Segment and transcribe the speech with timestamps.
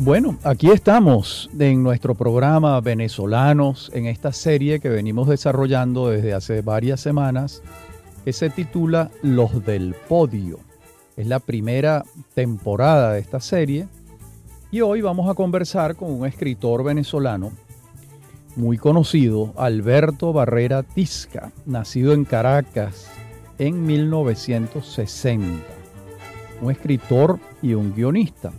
[0.00, 6.62] Bueno, aquí estamos en nuestro programa Venezolanos, en esta serie que venimos desarrollando desde hace
[6.62, 7.64] varias semanas,
[8.24, 10.60] que se titula Los del Podio.
[11.16, 13.88] Es la primera temporada de esta serie
[14.70, 17.50] y hoy vamos a conversar con un escritor venezolano
[18.54, 23.10] muy conocido, Alberto Barrera Tisca, nacido en Caracas
[23.58, 25.64] en 1960.
[26.62, 28.52] Un escritor y un guionista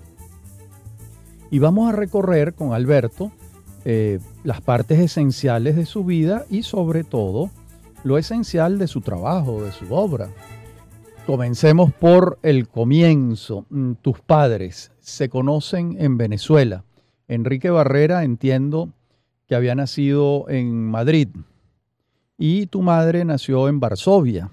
[1.52, 3.32] y vamos a recorrer con Alberto
[3.86, 7.50] eh, las partes esenciales de su vida y sobre todo
[8.04, 10.30] lo esencial de su trabajo, de su obra.
[11.26, 13.66] Comencemos por el comienzo.
[13.70, 16.84] Mm, tus padres se conocen en Venezuela.
[17.28, 18.90] Enrique Barrera entiendo
[19.48, 21.30] que había nacido en Madrid
[22.38, 24.50] y tu madre nació en Varsovia.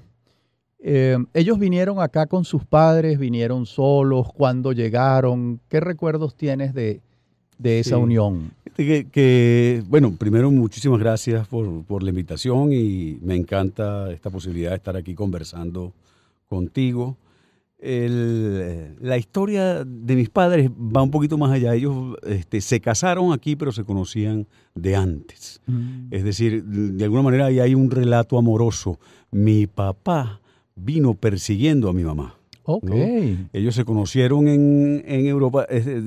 [0.78, 7.00] Eh, ellos vinieron acá con sus padres, vinieron solos, cuando llegaron, ¿qué recuerdos tienes de,
[7.62, 8.52] esa unión?
[8.76, 14.96] Que, bueno, primero muchísimas gracias por, la invitación y me encanta esta posibilidad de estar
[14.96, 15.94] aquí conversando
[16.46, 17.16] contigo.
[17.80, 21.74] la historia de mis padres va un poquito más allá.
[21.74, 25.62] Ellos este, se casaron aquí, pero se conocían de antes.
[25.66, 26.08] Mm.
[26.10, 29.00] Es decir, de alguna manera ahí hay un relato amoroso.
[29.30, 30.40] Mi papá
[30.76, 32.36] vino persiguiendo a mi mamá.
[33.52, 35.66] Ellos se conocieron en, Europa.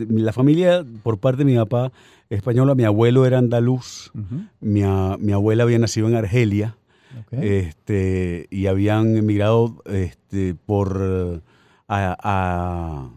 [0.09, 1.91] La familia, por parte de mi papá,
[2.29, 4.11] española, mi abuelo era andaluz,
[4.59, 6.75] mi, abuela había nacido en Argelia
[7.31, 11.41] este, y habían emigrado este, por
[11.87, 13.09] a,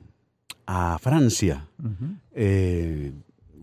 [1.00, 1.66] Francia
[2.34, 3.12] eh,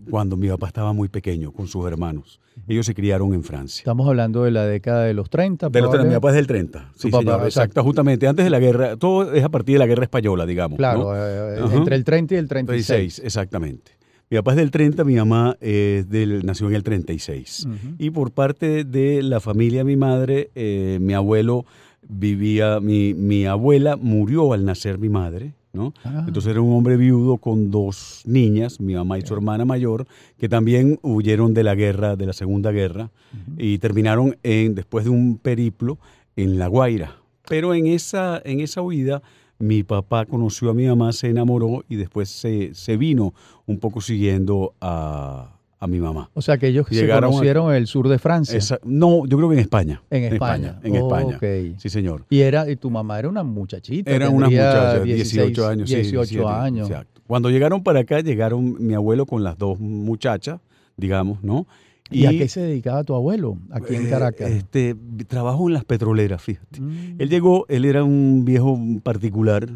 [0.08, 2.40] cuando mi papá estaba muy pequeño con sus hermanos.
[2.68, 3.80] Ellos se criaron en Francia.
[3.80, 5.70] Estamos hablando de la década de los 30.
[5.70, 6.92] De los 30, mi papá es del 30.
[6.94, 7.82] Sí, señor, exacto.
[7.82, 10.76] Justamente antes de la guerra, todo es a partir de la guerra española, digamos.
[10.76, 12.86] Claro, eh, entre el 30 y el 36.
[12.86, 13.92] 36 exactamente.
[14.30, 17.66] Mi papá es del 30, mi mamá del, nació en el 36.
[17.98, 21.64] Y por parte de la familia de mi madre, eh, mi abuelo
[22.08, 25.54] vivía, mi, mi abuela murió al nacer mi madre.
[25.74, 26.24] Ah.
[26.26, 30.06] Entonces era un hombre viudo con dos niñas, mi mamá y su hermana mayor,
[30.38, 33.10] que también huyeron de la guerra, de la Segunda Guerra,
[33.56, 35.98] y terminaron en, después de un periplo
[36.36, 37.16] en La Guaira.
[37.48, 39.22] Pero en esa, en esa huida,
[39.58, 43.34] mi papá conoció a mi mamá, se enamoró y después se, se vino
[43.66, 46.30] un poco siguiendo a, a mi mamá.
[46.34, 48.60] O sea que ellos se conocieron en el sur de Francia.
[48.84, 50.02] no, yo creo que en España.
[50.10, 50.78] En España.
[50.84, 51.38] En España.
[51.78, 52.26] Sí, señor.
[52.28, 54.10] Y era y tu mamá era una muchachita.
[54.10, 55.88] Era una muchacha, 18 años.
[55.88, 56.90] 18 años.
[56.90, 57.22] Exacto.
[57.26, 60.60] Cuando llegaron para acá, llegaron mi abuelo con las dos muchachas,
[60.96, 61.66] digamos, ¿no?
[62.10, 64.50] ¿Y, a qué se dedicaba tu abuelo aquí en eh, Caracas?
[64.50, 64.96] Este,
[65.28, 66.80] trabajó en las petroleras, fíjate.
[66.80, 67.16] Mm.
[67.20, 69.68] Él llegó, él era un viejo particular,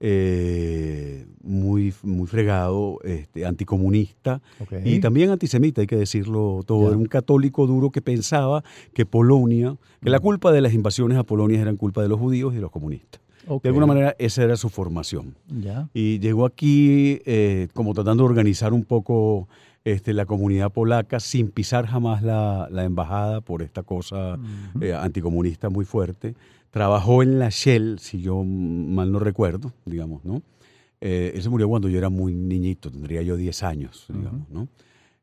[0.00, 4.40] eh, muy, muy fregado, este, anticomunista
[4.84, 6.88] y también antisemita, hay que decirlo todo.
[6.88, 11.24] Era un católico duro que pensaba que Polonia, que la culpa de las invasiones a
[11.24, 13.20] Polonia eran culpa de los judíos y de los comunistas.
[13.62, 15.34] De alguna manera esa era su formación.
[15.92, 19.48] Y llegó aquí eh, como tratando de organizar un poco
[19.84, 24.38] este, la comunidad polaca sin pisar jamás la, embajada por esta cosa
[24.80, 26.34] eh, anticomunista muy fuerte.
[26.70, 30.42] Trabajó en la Shell, si yo mal no recuerdo, digamos, ¿no?
[31.00, 34.68] Eh, él se murió cuando yo era muy niñito, tendría yo 10 años, digamos, ¿no?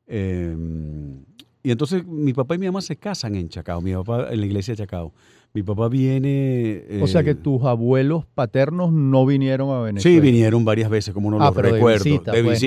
[0.07, 1.24] Em,
[1.63, 4.46] y entonces mi papá y mi mamá se casan en Chacao, mi papá en la
[4.46, 5.13] iglesia de Chacao.
[5.53, 6.84] Mi papá viene...
[7.02, 10.16] o sea que eh, tus abuelos paternos no vinieron a Venezuela.
[10.16, 12.03] Sí, vinieron varias veces, como no ah, lo recuerdo.
[12.03, 12.59] De visita, de pues,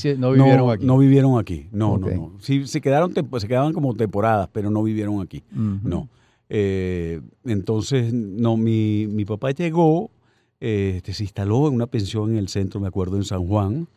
[0.00, 0.14] sí.
[0.18, 0.84] no, vivieron aquí.
[0.84, 2.32] No vivieron aquí, no, no, no.
[2.40, 6.08] Sí, se, quedaron, se quedaban como temporadas, pero no vivieron aquí, no.
[6.48, 10.10] Eh, entonces, no, mi, mi papá llegó,
[10.60, 13.88] este, se instaló en una pensión en el centro, me acuerdo, en San Juan,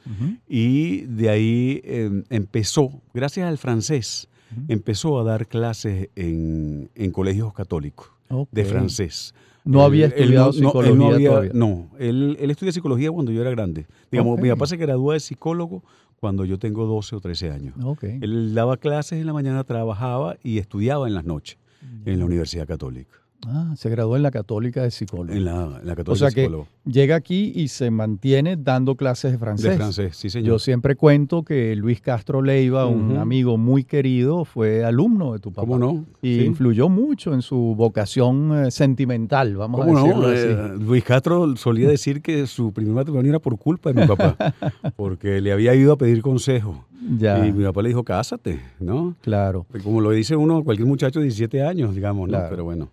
[0.48, 4.28] y de ahí em, empezó, gracias al francés,
[4.68, 8.12] empezó a dar clases en, en colegios católicos
[8.52, 9.34] de francés.
[9.64, 11.52] No había estudiado psicología no, todavía.
[11.54, 13.86] No, él, él estudia psicología cuando yo era grande.
[14.10, 15.84] Digamos, mi papá se graduó de psicólogo
[16.20, 17.76] cuando yo tengo 12 o 13 años.
[18.02, 21.58] Él daba clases en la mañana, trabajaba y estudiaba en las noches
[22.06, 23.20] en la Universidad Católica.
[23.48, 25.32] Ah, se graduó en la Católica de Psicólogo.
[25.32, 26.52] En la, Católica o sea que
[26.86, 29.72] llega aquí y se mantiene dando clases de francés.
[29.72, 30.48] De francés, sí, señor.
[30.48, 35.54] Yo siempre cuento que Luis Castro Leiva, un amigo muy querido, fue alumno de tu
[35.54, 35.68] papá.
[35.68, 36.06] ¿Cómo no?
[36.22, 40.48] Y influyó mucho en su vocación eh, sentimental, vamos a decirlo así.
[40.48, 44.36] Eh, Luis Castro solía decir que su primer matrimonio era por culpa de mi papá,
[44.98, 46.86] porque le había ido a pedir consejo.
[47.18, 47.48] Ya.
[47.48, 49.16] Y mi papá le dijo, cásate, ¿no?
[49.22, 49.66] Claro.
[49.84, 52.38] Como lo dice uno, cualquier muchacho de 17 años, digamos, ¿no?
[52.50, 52.90] Pero bueno.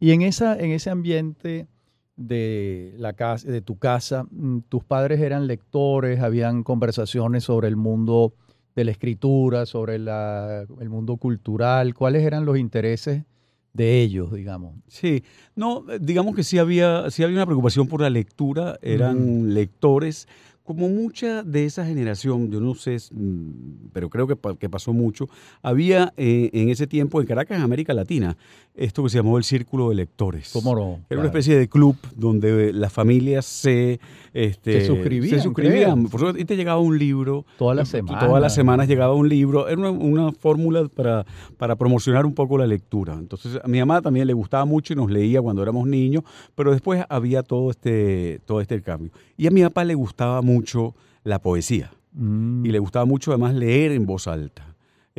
[0.00, 1.68] Y en, esa, en ese ambiente
[2.16, 7.76] de, la casa, de tu casa, mm, tus padres eran lectores, habían conversaciones sobre el
[7.76, 8.34] mundo
[8.74, 13.24] de la escritura, sobre la, el mundo cultural, ¿cuáles eran los intereses
[13.72, 14.74] de ellos, digamos?
[14.86, 15.22] Sí,
[15.54, 20.28] no, digamos que sí había, sí había una preocupación por la lectura, eran lectores.
[20.62, 25.28] Como mucha de esa generación, yo no sé, mm, pero creo que, que pasó mucho,
[25.62, 28.36] había eh, en ese tiempo en Caracas, en América Latina,
[28.80, 30.50] esto que se llamó el Círculo de Lectores.
[30.54, 31.00] ¿Cómo no?
[31.10, 34.00] Era una especie de club donde las familias se,
[34.32, 35.38] este, se suscribían.
[35.38, 36.06] Se suscribían.
[36.06, 37.44] Por y te llegaba un libro.
[37.58, 38.26] Todas las semanas.
[38.26, 39.68] Todas las semanas llegaba un libro.
[39.68, 41.26] Era una, una fórmula para,
[41.58, 43.12] para promocionar un poco la lectura.
[43.12, 46.24] Entonces, a mi mamá también le gustaba mucho y nos leía cuando éramos niños,
[46.54, 49.12] pero después había todo este, todo este cambio.
[49.36, 51.90] Y a mi papá le gustaba mucho la poesía.
[52.12, 52.64] Mm.
[52.64, 54.69] Y le gustaba mucho además leer en voz alta.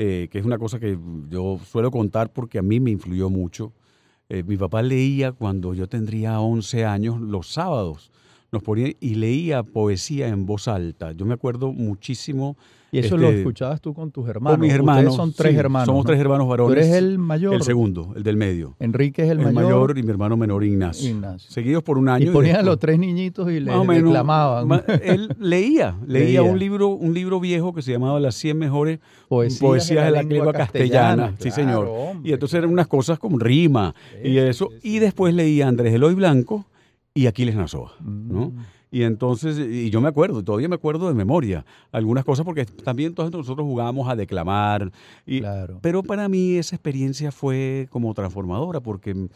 [0.03, 0.98] Eh, que es una cosa que
[1.30, 3.71] yo suelo contar porque a mí me influyó mucho.
[4.30, 8.12] Eh, mi papá leía cuando yo tendría 11 años los sábados.
[8.53, 11.13] Nos ponía y leía poesía en voz alta.
[11.13, 12.57] Yo me acuerdo muchísimo
[12.92, 14.57] y eso lo Este, escuchabas tú con tus hermanos.
[14.57, 15.03] con mis hermanos.
[15.06, 15.86] Ustedes son tres sí, hermanos.
[15.86, 16.07] Somos ¿no?
[16.09, 16.75] tres hermanos varones.
[16.75, 17.53] Tú eres el mayor.
[17.53, 18.75] El segundo, el del medio.
[18.81, 19.63] Enrique es el, El, mayor.
[19.71, 21.09] mayor y mi hermano menor Ignacio.
[21.12, 21.50] Ignacio.
[21.50, 22.30] Seguidos por un año.
[22.30, 24.68] y ponían a después- los tres niñitos y le reclamaban.
[24.68, 26.44] ma- Él leía, leía, Leía.
[26.44, 29.00] un libro, un libro viejo que se llamaba Las 100 mejores
[29.30, 31.36] Poesías poesías de la lengua castellana.
[31.39, 31.88] Sí, Claro, señor.
[31.89, 34.68] hombre, Y entonces eran unas cosas como rima y eso.
[34.81, 34.95] sí.
[34.95, 36.65] Y después leía Andrés Eloy Blanco
[37.13, 38.50] y Aquiles Nazoa, ¿no?
[38.50, 38.66] Mm.
[38.94, 43.14] Y entonces, y yo me acuerdo, todavía me acuerdo de memoria algunas cosas porque también
[43.14, 44.92] todos nosotros jugábamos a declamar.
[45.26, 45.80] Y, Claro.
[45.82, 49.30] Pero para mí esa experiencia fue como transformadora porque mm,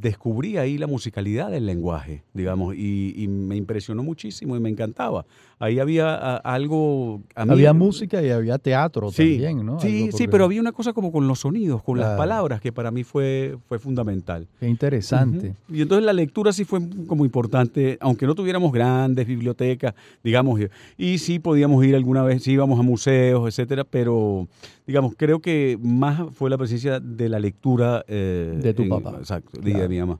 [0.00, 5.24] descubrí ahí la musicalidad del lenguaje, digamos, y, y me impresionó muchísimo y me encantaba.
[5.60, 7.22] Ahí había a- algo...
[7.36, 9.78] a mí- Había música y había teatro Sí, también, ¿no?
[9.78, 12.90] sí, sí, pero había una cosa como con los sonidos, con las palabras, que para
[12.90, 14.48] mí fue, fue fundamental.
[14.58, 15.54] Qué interesante.
[15.72, 20.60] Y entonces la lectura sí fue como importante, aunque no tuviéramos grandes bibliotecas, digamos,
[20.98, 24.48] y, sí podíamos ir alguna vez, sí íbamos a museos, etcétera, pero
[24.86, 29.14] digamos, creo que más fue la presencia de la lectura eh, De tu en- papá.
[29.18, 29.80] Exacto, Claro.
[29.82, 30.18] de mi mamá.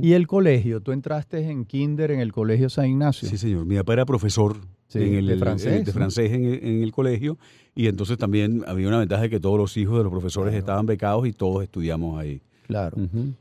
[0.00, 3.28] Y el colegio, tú entraste en kinder en el colegio San Ignacio.
[3.28, 3.66] Sí, señor.
[3.66, 6.92] Mi papá era profesor Sí, en el, de francés, de francés en, el, en el
[6.92, 7.36] colegio
[7.74, 10.58] y entonces también había una ventaja de que todos los hijos de los profesores Claro.
[10.60, 12.40] estaban becados y todos estudiamos ahí.
[12.66, 12.96] Claro.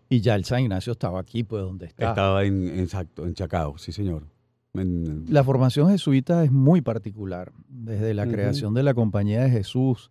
[0.10, 2.10] Y ya el San Ignacio estaba aquí, pues donde está.
[2.10, 4.24] Estaba en- exacto, en Chacao, sí, señor.
[4.74, 7.52] En- La formación jesuita es muy particular.
[7.70, 10.10] Desde la creación de la Compañía de Jesús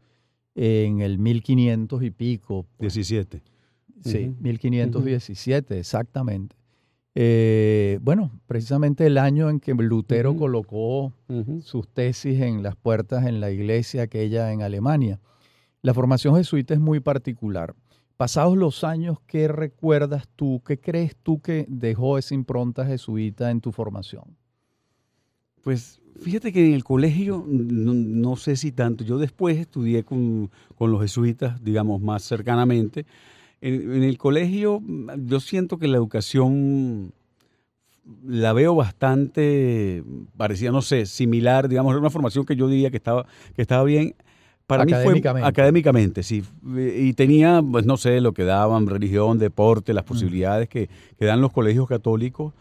[0.55, 2.67] en el 1500 y pico.
[2.79, 3.43] pues, 17.
[4.05, 4.37] Sí, Ujú.
[4.43, 6.57] 1517, exactamente.
[7.15, 11.13] Eh, bueno, precisamente el año en que Lutero colocó
[11.63, 15.21] sus tesis en las puertas en la iglesia aquella en Alemania.
[15.83, 17.75] La formación jesuita es muy particular.
[18.17, 20.63] Pasados los años, ¿qué recuerdas tú?
[20.65, 24.25] ¿Qué crees tú que dejó esa impronta jesuita en tu formación?
[25.63, 30.51] Pues fíjate que en el colegio, no, no sé si tanto, yo después estudié con,
[30.77, 33.07] con los jesuitas, digamos, más cercanamente.
[33.61, 34.83] En, en el colegio
[35.19, 37.13] yo siento que la educación
[38.27, 40.03] la veo bastante
[40.37, 43.85] parecida, no sé, similar, digamos, era una formación que yo diría que estaba, que estaba
[43.85, 44.15] bien.
[44.67, 46.43] Para mí fue académicamente, sí.
[46.75, 50.89] Y tenía, pues no sé, lo que daban, religión, deporte, las posibilidades que,
[51.19, 52.55] que dan los colegios católicos.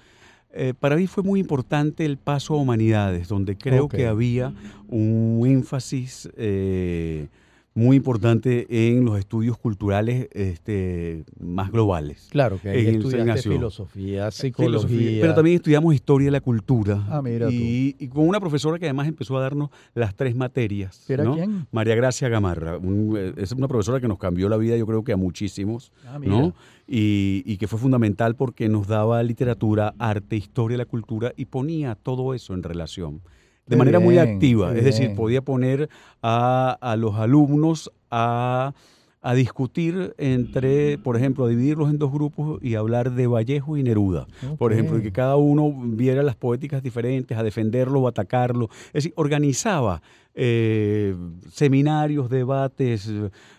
[0.54, 3.96] Eh, para mí fue muy importante el paso a humanidades, donde creo Ok.
[3.96, 4.54] que había
[4.88, 7.28] un énfasis eh,
[7.74, 12.28] muy importante en los estudios culturales este, más globales.
[12.30, 14.66] Claro que ahí En estudiaste filosofía, psicología.
[14.90, 17.02] Filosofía, Pero también estudiamos historia de la cultura.
[17.08, 17.54] Ah, mira tú.
[17.54, 21.10] y, y con una profesora que además empezó a darnos las tres materias.
[21.10, 21.34] ¿Era ¿no?
[21.34, 21.66] quién?
[21.72, 22.78] María Gracia Gamarra.
[22.78, 25.94] un- eh, es una profesora que nos cambió la vida, yo creo que a muchísimos.
[26.06, 26.34] Ah, mira.
[26.34, 26.54] ¿no?
[26.94, 31.46] Y, y que fue fundamental porque nos daba literatura, arte, historia de la cultura y
[31.46, 33.22] ponía todo eso en relación.
[33.66, 35.16] De Qué manera muy activa, es decir, bien.
[35.16, 35.88] podía poner
[36.22, 38.74] a, a los alumnos a,
[39.22, 43.84] a discutir entre, por ejemplo, a dividirlos en dos grupos y hablar de Vallejo y
[43.84, 48.70] Neruda, por ejemplo, y que cada uno viera las poéticas diferentes, a defenderlo o atacarlo.
[48.88, 50.02] Es decir, organizaba
[50.34, 51.16] eh,
[51.50, 53.12] seminarios, debates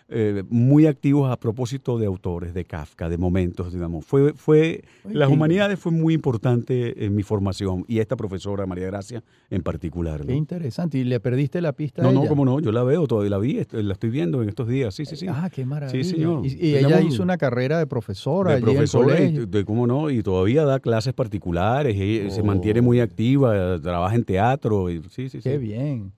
[0.09, 4.05] eh, muy activos a propósito de autores, de Kafka, de momentos, digamos.
[4.05, 9.23] Fue, fue, las humanidades fue muy importante en mi formación y esta profesora, María Gracia,
[9.49, 10.19] en particular.
[10.21, 10.27] ¿no?
[10.27, 10.97] Qué interesante.
[10.97, 13.37] ¿Y le perdiste la pista No, a no, cómo no, yo la veo, todavía la
[13.39, 15.25] vi, est- la estoy viendo en estos días, sí, sí, sí.
[15.29, 16.03] Ah, qué maravilla.
[16.03, 16.45] señor.
[16.45, 19.65] Y, y ella hizo una carrera de profesora de allí en el profesora, y de
[19.65, 21.95] cómo no, y todavía da clases particulares,
[22.33, 22.45] se Oh.
[22.45, 25.41] mantiene muy activa, trabaja en teatro, y, sí, sí, sí.
[25.41, 26.11] Qué bien.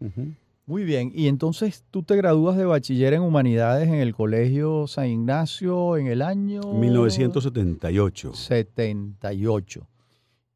[0.68, 1.12] Muy bien.
[1.14, 6.08] Y entonces tú te gradúas de bachiller en humanidades en el Colegio San Ignacio en
[6.08, 8.34] el año 1978.
[8.34, 9.88] 78.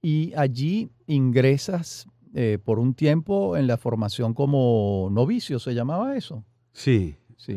[0.01, 6.43] y allí ingresas eh, por un tiempo en la formación como novicio, ¿se llamaba eso?
[6.73, 7.15] Sí.
[7.37, 7.55] Sí.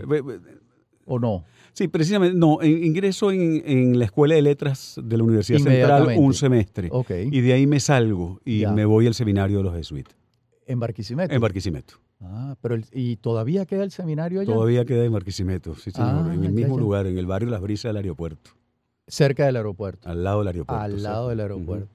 [1.05, 1.45] ¿O no?
[1.73, 6.35] Sí, precisamente, no, ingreso en, en la Escuela de Letras de la Universidad Central un
[6.35, 6.89] semestre.
[6.93, 7.11] Ok.
[7.31, 8.73] Y de ahí me salgo y Ya.
[8.73, 10.15] me voy al seminario de los jesuitas,
[10.67, 11.35] En Barquisimeto.
[11.35, 11.95] en Barquisimeto.
[12.25, 14.53] Ah, pero el- ¿y todavía queda el seminario allá?
[14.55, 16.81] Todavía queda en Barquisimeto, sí señor, Ah, en el mismo ya.
[16.81, 18.51] lugar, en el barrio Las Brisas del aeropuerto,
[19.09, 20.09] Cerca del aeropuerto.
[20.09, 20.83] al lado del aeropuerto.
[20.85, 21.89] al lado del aeropuerto.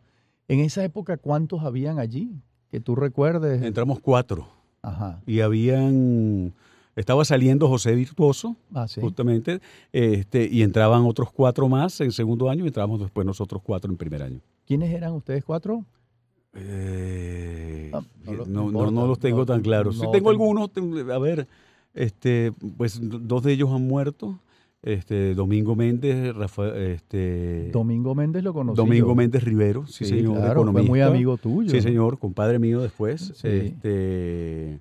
[0.50, 2.42] En esa época, ¿cuántos habían allí?
[2.72, 3.62] Que tú recuerdes.
[3.64, 4.48] Entramos cuatro
[4.82, 5.22] Ajá.
[5.26, 6.54] y habían,
[6.96, 9.00] estaba saliendo José Virtuoso, Ah, sí.
[9.02, 9.62] justamente,
[9.94, 13.98] este, y entraban otros cuatro más en segundo año y entramos después nosotros cuatro en
[13.98, 14.42] primer año.
[14.66, 15.86] ¿Quiénes eran ustedes cuatro?
[16.60, 17.92] Eh,
[18.48, 19.96] no no, los tengo tan claros.
[19.96, 20.70] Sí tengo tengo- algunos,
[21.14, 21.48] a ver,
[21.94, 24.40] este, pues dos de ellos han muerto.
[24.84, 28.78] Este, Domingo Méndez, Rafael, este, Domingo Méndez lo conocí.
[28.78, 29.16] Domingo.
[29.16, 31.72] Méndez Rivero, sí, señor, claro, fue muy amigo tuyo.
[31.72, 33.34] Sí, señor, compadre mío después.
[33.36, 33.48] Sí.
[33.48, 34.80] Este,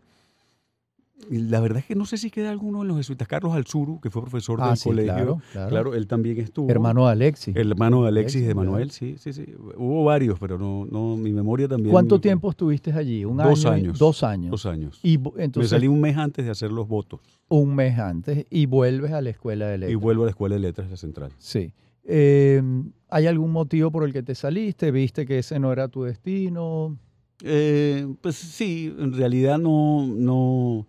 [1.30, 3.26] la verdad es que no sé si queda alguno en los jesuitas.
[3.26, 5.40] Carlos Alzuru, que fue profesor Ah, del sí, colegio.
[5.52, 5.94] claro, claro.
[5.94, 6.68] él también estuvo.
[6.70, 7.56] Hermano de Alexis.
[7.56, 9.44] Hermano de Alexis Alexis, de Manuel, sí, sí, sí.
[9.76, 11.90] Hubo varios, pero no, no, mi memoria también.
[11.90, 13.24] ¿Cuánto tiempo estuviste allí?
[13.24, 13.98] ¿Un Dos año y- años.
[13.98, 14.50] Dos años.
[14.50, 15.00] Dos años.
[15.02, 18.66] Y entonces, Me salí un mes antes de hacer los votos un mes antes y
[18.66, 20.00] vuelves a la escuela de y letras.
[20.00, 21.30] vuelvo a la Escuela de Letras de la Central.
[21.38, 21.72] Sí.
[22.04, 22.60] Eh,
[23.08, 24.90] ¿Hay algún motivo por el que te saliste?
[24.90, 26.98] ¿Viste que ese no era tu destino?
[27.44, 30.86] Eh, pues sí, en realidad no, no,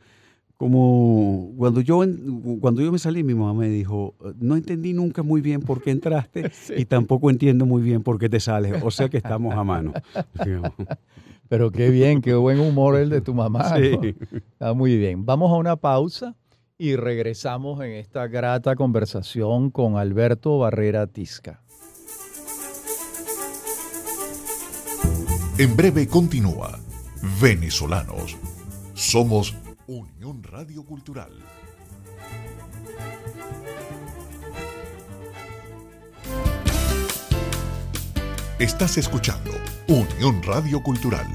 [0.57, 2.01] como cuando yo,
[2.59, 5.91] cuando yo me salí, mi mamá me dijo, no entendí nunca muy bien por qué
[5.91, 9.63] entraste y tampoco entiendo muy bien por qué te sales, o sea que estamos a
[9.63, 9.93] mano.
[11.49, 13.69] Pero qué bien, qué buen humor el de tu mamá.
[13.69, 14.01] ¿no?
[14.01, 14.15] Sí.
[14.51, 15.25] Está muy bien.
[15.25, 16.35] Vamos a una pausa
[16.77, 21.61] y regresamos en esta grata conversación con Alberto Barrera Tisca.
[25.57, 26.79] En breve continúa
[27.41, 28.37] Venezolanos.
[28.93, 29.55] Somos
[29.87, 31.31] Unión Radio Cultural.
[38.59, 39.51] Estás escuchando
[39.87, 41.25] Unión Radio Cultural.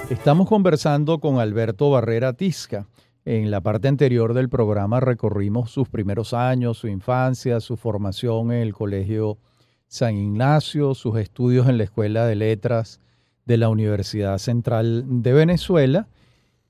[0.08, 2.86] Estamos conversando con Alberto Barrera Tisca.
[3.30, 8.58] En la parte anterior del programa recorrimos sus primeros años, su infancia, su formación en
[8.58, 9.38] el Colegio
[9.86, 12.98] San Ignacio, sus estudios en la Escuela de Letras
[13.46, 16.08] de la Universidad Central de Venezuela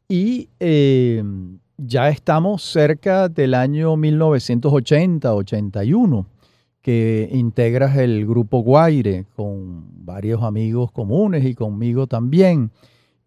[0.07, 1.25] y eh,
[1.79, 6.27] ya estamos cerca del año 1980-81
[6.83, 12.71] que integras el grupo Guaire con varios amigos comunes y conmigo también.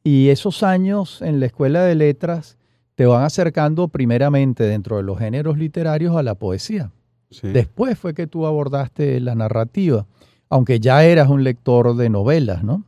[0.03, 2.59] Y esos años en la Escuela de Letras
[2.95, 6.91] te van acercando primeramente dentro de los géneros literarios a la poesía.
[7.31, 7.47] Sí.
[7.47, 10.05] Después fue que tú abordaste la narrativa,
[10.49, 12.83] aunque ya eras un lector de novelas, ¿no?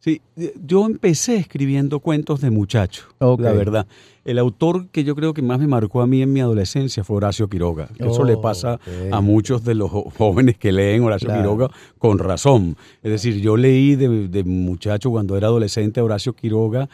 [0.00, 3.86] Sí, eh, yo empecé escribiendo cuentos de muchacho, la verdad.
[4.24, 7.18] El autor que yo creo que más me marcó a mí en mi adolescencia fue
[7.18, 7.88] Horacio Quiroga.
[7.88, 8.80] que Eso le pasa
[9.12, 11.42] a muchos de los jóvenes que leen Horacio Claro.
[11.42, 12.76] Quiroga con razón.
[13.02, 16.88] Es decir, yo leí de, de muchacho cuando era adolescente a Horacio Quiroga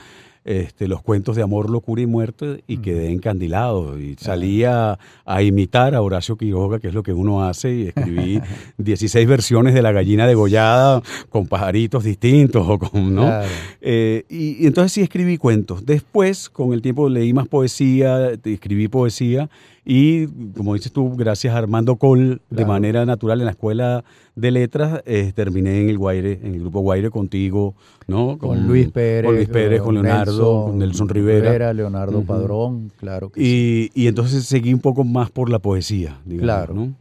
[0.46, 5.96] este, los cuentos de amor, locura y muerte y quedé encandilado y salía a imitar
[5.96, 8.40] a Horacio Quiroga, que es lo que uno hace, y escribí
[8.78, 13.22] 16 versiones de La gallina degollada con pajaritos distintos o con, ¿no?
[13.24, 13.48] Claro.
[13.80, 15.84] Eh, y, y entonces sí escribí cuentos.
[15.84, 19.50] Después, con el tiempo, leí más poesía, escribí poesía
[19.88, 20.26] y,
[20.56, 25.00] como dices tú, gracias a Armando Col, de manera natural en la escuela de letras,
[25.06, 27.76] eh, terminé en el Guaire, en el grupo Guaire contigo,
[28.08, 28.36] ¿no?
[28.36, 31.72] Con, Luis Pérez, Con Luis Pérez, con Leonardo, con Nelson Rivera.
[31.72, 32.22] Leonardo.
[32.22, 33.90] Padrón, claro que sí.
[33.94, 36.74] Y, y entonces seguí un poco más por la poesía, digamos, Claro.
[36.74, 36.94] ¿no?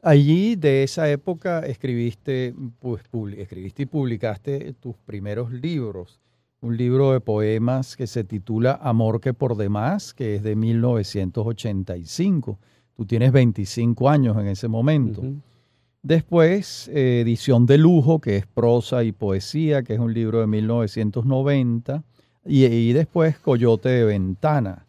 [0.00, 3.02] Allí de esa época escribiste, pues,
[3.36, 6.20] escribiste y publicaste tus primeros libros.
[6.60, 12.58] Un libro de poemas que se titula Amor que por demás, que es de 1985.
[12.96, 15.22] Tú tienes 25 años en ese momento.
[16.02, 20.48] Después, eh, edición de lujo, que es prosa y poesía, que es un libro de
[20.48, 22.02] 1990.
[22.44, 24.84] Y, y después, Coyote de Ventana,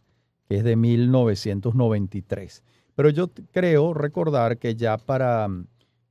[0.47, 2.63] que es de 1993.
[2.95, 5.47] Pero yo creo recordar que ya para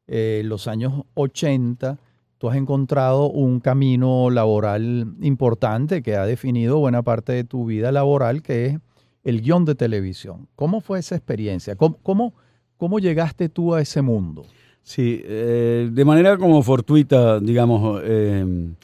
[0.06, 1.98] eh, los años 80
[2.38, 7.92] tú has encontrado un camino laboral importante que ha definido buena parte de tu vida
[7.92, 8.78] laboral, que es
[9.24, 10.48] el guion de televisión.
[10.54, 11.76] ¿Cómo fue esa experiencia?
[11.76, 12.32] ¿Cómo,
[12.76, 14.46] cómo, llegaste tú a ese mundo?
[14.82, 18.74] Sí, eh, de manera como fortuita, digamos, em,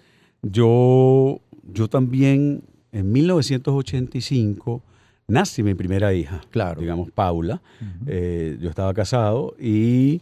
[0.42, 1.40] yo,
[1.72, 4.82] yo también en 1985
[5.26, 6.80] nace mi primera hija, claro.
[6.80, 7.62] digamos, Paula.
[8.06, 10.20] Eh, yo estaba casado y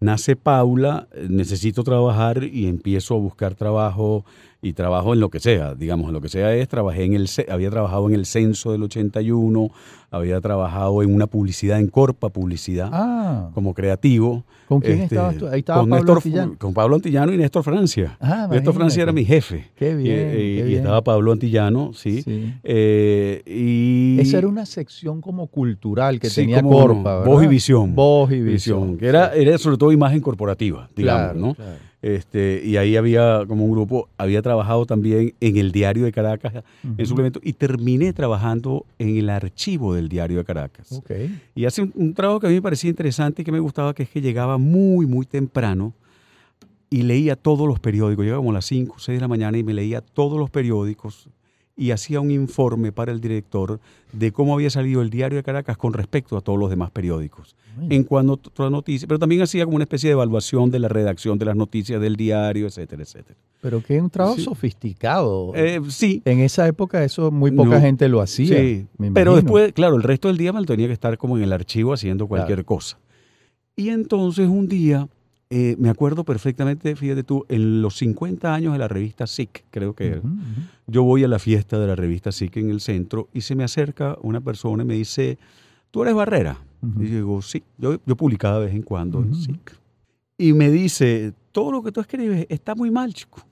[0.00, 4.24] nace Paula, necesito trabajar y empiezo a buscar trabajo
[4.60, 7.28] y trabajo en lo que sea, digamos, en lo que sea es, trabajé en el,
[7.48, 9.70] había trabajado en el censo del 81,
[10.10, 13.50] había trabajado en una publicidad, en Corpa Publicidad, ah.
[13.54, 14.44] como creativo.
[14.66, 15.46] ¿Con quién este, estabas tú?
[15.46, 16.58] Ahí estaba con Pablo Antillano.
[16.58, 18.16] Con Pablo Antillano y Néstor Francia.
[18.20, 19.70] Ah, Néstor Francia era mi jefe.
[19.76, 20.68] Qué bien.
[20.70, 22.24] Y, estaba Pablo Antillano, sí.
[22.64, 24.20] Eh, y...
[24.20, 27.94] Esa era una sección como cultural que tenía Corpa, Voz y visión.
[27.94, 28.96] Voz y visión.
[28.96, 31.56] que era, era sobre todo imagen corporativa, digamos, ¿no?
[32.00, 36.62] Este, y ahí había como un grupo, había trabajado también en el diario de Caracas
[36.96, 41.02] en suplemento y terminé trabajando en el archivo del diario de Caracas.
[41.56, 44.04] Y hace un, trabajo que a mí me parecía interesante y que me gustaba, que
[44.04, 45.92] es que llegaba muy, muy temprano
[46.88, 48.24] y leía todos los periódicos.
[48.24, 50.50] Llegaba como a las 5 o 6 de la mañana y me leía todos los
[50.50, 51.28] periódicos
[51.78, 53.78] y hacía un informe para el director
[54.12, 57.54] de cómo había salido el diario de Caracas con respecto a todos los demás periódicos.
[57.88, 60.88] En cuanto a las noticias, pero también hacía como una especie de evaluación de la
[60.88, 63.38] redacción de las noticias del diario, etcétera, etcétera.
[63.60, 65.52] Pero que un trabajo sofisticado.
[65.54, 66.20] Eh, sí.
[66.24, 68.58] En esa época eso muy poca gente lo hacía.
[68.58, 68.86] Sí.
[69.14, 71.92] pero después, claro, el resto del día me tenía que estar como en el archivo
[71.92, 72.98] haciendo cualquier cosa.
[73.76, 75.08] Y entonces un día
[75.50, 79.94] eh, me acuerdo perfectamente, fíjate tú, en los 50 años de la revista SIC, creo
[79.94, 80.20] que era,
[80.86, 83.64] yo voy a la fiesta de la revista SIC en el centro y se me
[83.64, 85.38] acerca una persona y me dice,
[85.90, 86.58] ¿tú eres Barrera?
[86.98, 89.72] Y yo digo, sí, yo, yo publicaba de vez en cuando en SIC.
[90.36, 93.44] Y me dice, todo lo que tú escribes está muy mal, chico,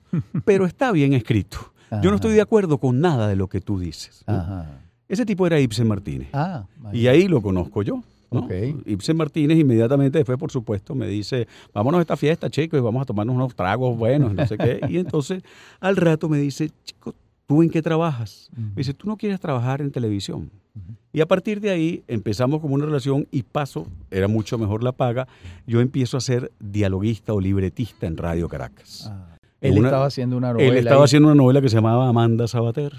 [0.45, 1.73] pero está bien escrito.
[2.03, 4.23] Yo no estoy de acuerdo con nada de lo que tú dices.
[5.07, 6.29] Ese tipo era Ibsen Martínez.
[6.33, 8.03] Ah, y ahí lo conozco yo.
[8.85, 13.01] Ibsen Martínez inmediatamente después, por supuesto, me dice, vámonos a esta fiesta, chicos, y vamos
[13.01, 14.79] a tomarnos unos tragos buenos, no sé qué.
[14.89, 15.43] Y entonces,
[15.79, 18.49] al rato me dice, chico, ¿tú en qué trabajas?
[18.55, 20.49] Me dice, tú no quieres trabajar en televisión.
[21.11, 24.91] Y a partir de ahí empezamos como una relación y paso, era mucho mejor la
[24.91, 25.27] paga,
[25.65, 29.09] yo empiezo a ser dialoguista o libretista en Radio Caracas.
[29.09, 29.37] Ah.
[29.59, 30.69] Él estaba haciendo una novela.
[30.69, 32.93] Él estaba haciendo una novela que se llamaba Amanda Sabater.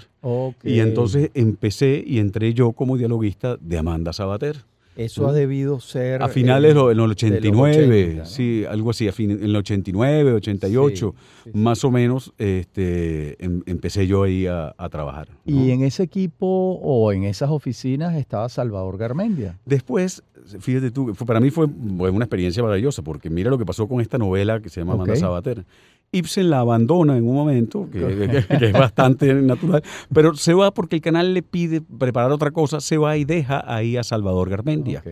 [0.63, 4.65] Y entonces empecé y entré yo como dialoguista de Amanda Sabater.
[4.99, 6.21] Eso ha debido ser...
[6.21, 11.15] A finales de en el 89, sí, algo así, en el 89, 88,
[11.53, 15.29] más o menos, este, em, empecé yo ahí a, trabajar.
[15.45, 19.57] ¿Y en ese equipo o en esas oficinas estaba Salvador Garmendia?
[19.65, 20.23] Después,
[20.59, 24.17] fíjate tú, para mí fue una experiencia maravillosa, porque mira lo que pasó con esta
[24.17, 25.63] novela que se llama Amanda Sabater.
[26.11, 31.01] Ibsen la abandona en un momento, que, es bastante natural, pero se va porque el
[31.01, 35.03] canal le pide preparar otra cosa, se va y deja ahí a Salvador Garmendia.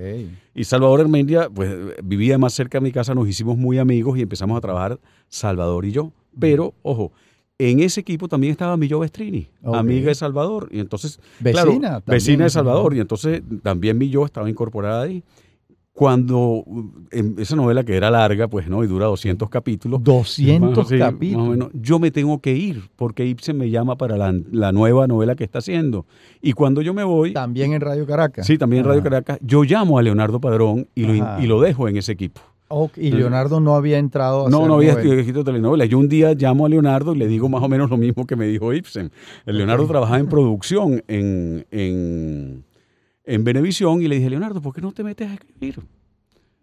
[0.56, 1.72] Y Salvador Garmendia, pues
[2.04, 5.86] vivía más cerca de mi casa, nos hicimos muy amigos y empezamos a trabajar Salvador
[5.86, 6.12] y yo.
[6.40, 7.12] Pero, ojo,
[7.60, 10.70] en ese equipo también estaba Millo Bestrini, amiga de Salvador.
[10.72, 12.96] Y entonces, vecina, vecina de Salvador.
[12.96, 15.24] Y entonces también Millo estaba incorporada ahí
[15.98, 16.64] cuando
[17.10, 20.04] esa novela que era larga, pues no, y dura 200 capítulos.
[20.04, 21.72] 200 capítulos.
[21.74, 25.58] yo me tengo que ir porque Ibsen me llama para la, nueva novela que está
[25.58, 26.06] haciendo.
[26.40, 27.34] Y cuando yo me voy...
[27.34, 28.46] También en Radio Caracas.
[28.46, 29.40] Sí, también en Radio Caracas.
[29.42, 32.42] Yo llamo a Leonardo Padrón y lo, y lo dejo en ese equipo.
[32.96, 35.86] y Leonardo no había entrado a No, no había escrito telenovela.
[35.86, 38.36] Yo un día llamo a Leonardo y le digo más o menos lo mismo que
[38.36, 39.12] me dijo Ibsen.
[39.48, 42.67] El Leonardo trabajaba en producción en, en
[43.28, 45.82] en Venevisión y le dije, Leonardo, ¿por qué no te metes a escribir?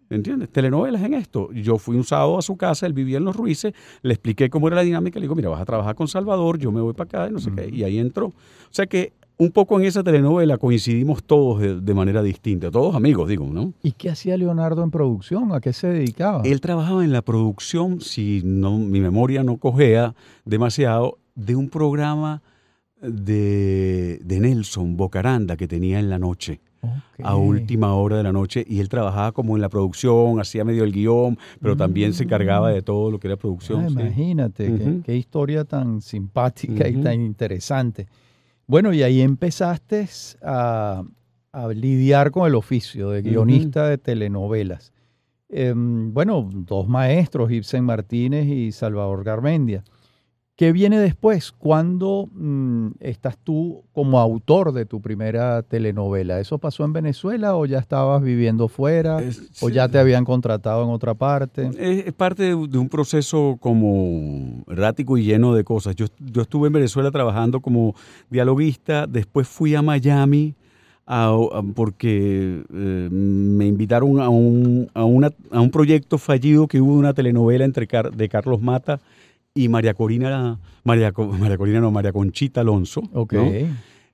[0.09, 0.49] ¿Entiendes?
[0.49, 1.51] Telenovelas en esto.
[1.53, 4.67] Yo fui un sábado a su casa, él vivía en Los Ruices, le expliqué cómo
[4.67, 7.23] era la dinámica, le digo, mira, vas a trabajar con Salvador, yo me voy para
[7.23, 8.27] acá, y no sé qué, y ahí entró.
[8.27, 8.33] O
[8.71, 13.47] sea que un poco en esa telenovela coincidimos todos de, manera distinta, todos amigos, digo,
[13.51, 13.73] ¿no?
[13.83, 15.53] ¿Y qué hacía Leonardo en producción?
[15.53, 16.41] ¿A qué se dedicaba?
[16.45, 22.41] Él trabajaba en la producción, si no, mi memoria no cogea demasiado, de un programa
[23.09, 26.61] de, Nelson Bocaranda que tenía en la noche.
[27.23, 30.83] a última hora de la noche y él trabajaba como en la producción, hacía medio
[30.83, 33.85] el guion, pero también se encargaba de todo lo que era producción.
[33.85, 38.07] Ah, imagínate, qué, historia tan simpática y tan interesante.
[38.67, 40.07] Bueno, y ahí empezaste
[40.43, 41.03] a,
[41.73, 44.91] lidiar con el oficio de guionista de telenovelas.
[45.49, 49.83] Em, bueno, dos maestros, Ibsen Martínez y Salvador Garmendia.
[50.57, 51.51] ¿Qué viene después?
[51.51, 56.39] ¿Cuándo mm, estás tú como autor de tu primera telenovela?
[56.39, 60.81] ¿Eso pasó en Venezuela o ya estabas viviendo fuera Es- o ya te habían contratado
[60.85, 61.67] en otra parte?
[61.77, 65.93] Es, es parte de, de un proceso como errático y lleno de cosas.
[65.97, 67.93] Yo, yo estuve en Venezuela trabajando como
[68.29, 70.55] dialoguista, después fui a Miami
[71.05, 76.79] a- a- porque eh, me invitaron a un, a, una- a un proyecto fallido que
[76.79, 79.01] hubo de una telenovela entre Car- de Carlos Mata
[79.57, 83.01] y María Corina, María, María Corina no, María Conchita Alonso.
[83.13, 83.33] Ok.
[83.33, 83.51] ¿no?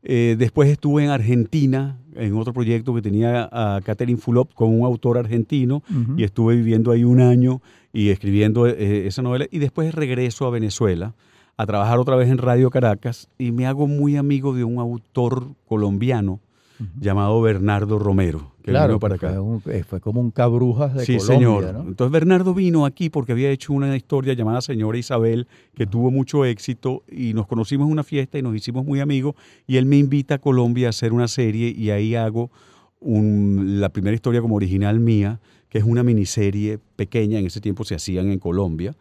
[0.04, 4.86] Eh, después estuve en Argentina en otro proyecto que tenía a Catherine Fulop con un
[4.86, 6.13] autor argentino Ujú.
[6.19, 10.51] y estuve viviendo ahí un año y escribiendo eh, esa novela y después regreso a
[10.51, 11.13] Venezuela
[11.58, 15.47] a trabajar otra vez en Radio Caracas y me hago muy amigo de un autor
[15.67, 16.39] colombiano
[16.80, 16.89] Ujú.
[16.99, 19.41] llamado Bernardo Romero, que Claro, vino para fue, acá.
[19.41, 21.74] un- eh, fue como un cabrujas de Sí, Colombia, señor.
[21.74, 21.89] ¿no?
[21.89, 26.45] Entonces Bernardo vino aquí porque había hecho una historia llamada Señora Isabel que tuvo mucho
[26.45, 29.36] éxito y nos conocimos en una fiesta y nos hicimos muy amigos
[29.67, 32.52] y él me invita a Colombia a hacer una serie y ahí hago
[33.00, 37.84] un- la primera historia como original mía, que es una miniserie pequeña, en ese tiempo
[37.84, 38.93] se hacían en Colombia,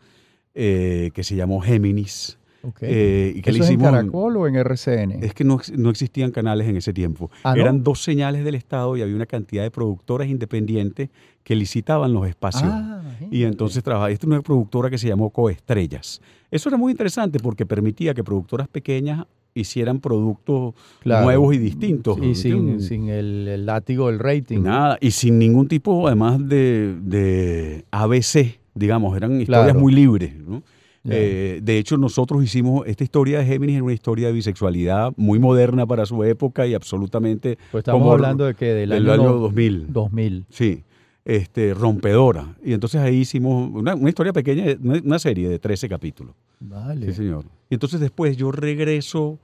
[0.55, 2.39] eh, que se llamó Géminis.
[2.63, 2.79] Ok.
[2.83, 5.23] eh, y que le ¿Eso es en Caracol o en RCN?
[5.25, 7.31] es que no, no existían canales en ese tiempo.
[7.43, 7.63] Ah, ¿no?
[7.63, 11.09] Eran dos señales del Estado y había una cantidad de productoras independientes
[11.43, 12.71] que licitaban los espacios.
[12.71, 14.11] Ah, Y entonces trabajaba.
[14.11, 16.21] Esta es una productora que se llamó Coestrellas.
[16.51, 21.25] Eso era muy interesante porque permitía que productoras pequeñas hicieran productos Claro.
[21.25, 22.19] nuevos y distintos.
[22.23, 24.61] Y sin, el, el látigo del rating.
[24.63, 29.81] Nada, y sin ningún tipo, además de, de ABC, digamos, eran historias Claro.
[29.81, 30.35] muy libres.
[30.37, 30.63] ¿no?
[31.09, 35.39] Eh, de hecho, nosotros hicimos esta historia de Géminis, era una historia de bisexualidad muy
[35.39, 39.23] moderna para su época y absolutamente pues estamos como hablando de que del, del año,
[39.23, 39.93] año no- 2000.
[39.93, 40.45] 2000.
[40.51, 40.85] Sí,
[41.25, 42.55] este, rompedora.
[42.63, 46.35] Y entonces ahí hicimos una, una historia pequeña, una, serie de 13 capítulos.
[46.61, 47.07] Vale.
[47.07, 47.45] Sí, señor.
[47.71, 49.39] Y entonces después yo regreso,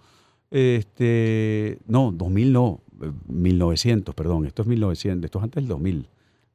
[0.50, 6.06] este, no, 2000 no, eh, 1900, perdón, esto es 1900, esto es antes del 2000.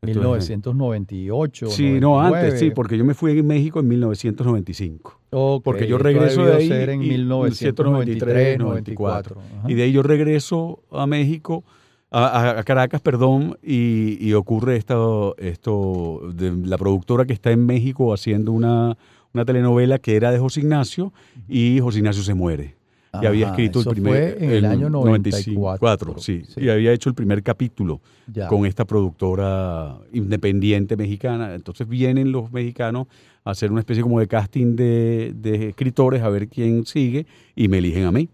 [0.03, 1.67] Esto es- 1998.
[1.67, 2.37] Sí, no, 99.
[2.47, 5.19] antes, sí, porque yo me fui en México en 1995.
[5.29, 9.35] Ok, porque yo regreso de ahí ser en y 1993, 94.
[9.35, 9.59] 94.
[9.59, 9.71] Ajá.
[9.71, 11.63] Y de ahí yo regreso a México,
[12.09, 17.51] a, a- a Caracas, perdón, y, y ocurre esto, esto de la productora que está
[17.51, 18.97] en México haciendo una,
[19.35, 21.13] una telenovela que era de José Ignacio
[21.47, 22.75] y José Ignacio se muere.
[23.21, 24.37] Y había escrito el primer...
[24.37, 26.15] fue en el año 94.
[26.19, 26.61] sí, Sí.
[26.61, 27.99] Y había hecho el primer capítulo
[28.31, 28.47] Ya.
[28.47, 31.53] con esta productora independiente mexicana.
[31.55, 33.07] Entonces vienen los mexicanos
[33.43, 37.67] a hacer una especie como de casting de, de escritores a ver quién sigue y
[37.67, 38.29] me eligen a mí.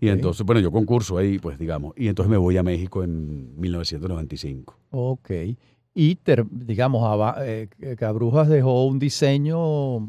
[0.00, 3.58] Y entonces, bueno, yo concurso ahí, pues digamos, y entonces me voy a México en
[3.58, 4.76] 1995.
[4.90, 5.30] Ok.
[5.94, 7.02] Y, ter- digamos,
[7.42, 10.08] eh, Cabrujas dejó un diseño,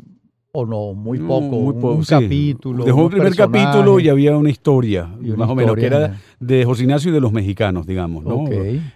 [0.53, 2.09] o no, muy No, poco, muy un, poco, un sí.
[2.09, 2.83] capítulo.
[2.83, 6.19] Dejó el unos primer capítulo y había una historia, una más o menos, que era
[6.41, 8.35] de José Ignacio y de los mexicanos, digamos, ¿no?
[8.35, 8.51] Ok.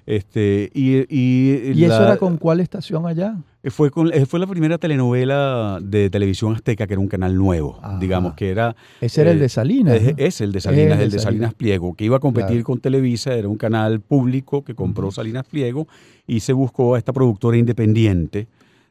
[0.05, 3.37] Este, y, y, ¿Y eso era con cuál estación allá?
[3.69, 7.79] Fue, con, eh, fue la primera telenovela de televisión azteca, que era un canal nuevo,
[7.81, 7.97] Ajá.
[7.99, 8.75] digamos, que era...
[9.01, 10.01] Ese era el Eh, de Salinas.
[10.17, 11.53] Es, el de Salinas, El de el de Salinas Salinas.
[11.55, 12.63] Pliego, que iba a competir Claro.
[12.65, 15.09] con Televisa, era un canal público que compró.
[15.09, 15.87] Salinas Pliego
[16.27, 18.47] y se buscó a esta productora independiente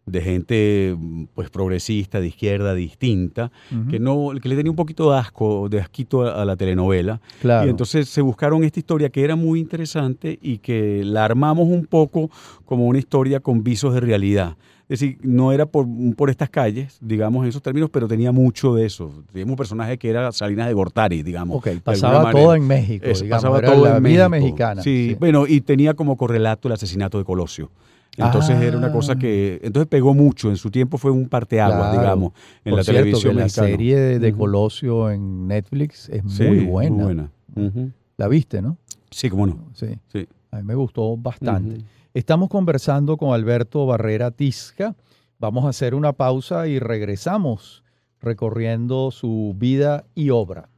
[0.06, 3.50] de gente mm, pues progresista, de izquierda, distinta,
[3.90, 7.20] que no que le tenía un poquito de asco, de asquito a, a la telenovela.
[7.40, 7.66] Claro.
[7.66, 11.86] Y entonces se buscaron esta historia que era muy interesante y que la armamos un
[11.86, 12.30] poco
[12.64, 14.56] como una historia con visos de realidad.
[14.86, 18.74] Es decir, no era por, por estas calles, digamos, en esos términos, pero tenía mucho
[18.74, 19.10] de eso.
[19.32, 21.56] Teníamos un personaje que era Salinas de Gortari, digamos.
[21.56, 24.44] Ok, pasaba todo en México, digamos, pasaba era todo la en vida México.
[24.48, 24.82] mexicana.
[24.82, 25.16] Sí, sí.
[25.18, 27.70] bueno, y tenía como correlato el asesinato de Colosio.
[28.16, 29.18] Entonces era una cosa Ah.
[29.18, 32.00] que, entonces pegó mucho, en su tiempo fue un parteaguas, Claro.
[32.00, 32.32] digamos,
[32.64, 34.32] en Por la cierto, televisión que la serie de.
[34.32, 36.94] Colosio en Netflix es Sí, muy buena.
[36.96, 37.30] Muy buena.
[37.56, 37.90] Ujú.
[38.16, 38.76] La viste, ¿no?
[39.10, 39.58] Sí, cómo no.
[39.74, 39.86] Sí.
[40.12, 40.26] Sí.
[40.50, 41.78] A mí me gustó bastante.
[42.14, 44.94] Estamos conversando con Alberto Barrera Tisca.
[45.40, 47.82] Vamos a hacer una pausa y regresamos
[48.20, 50.68] recorriendo su vida y obra.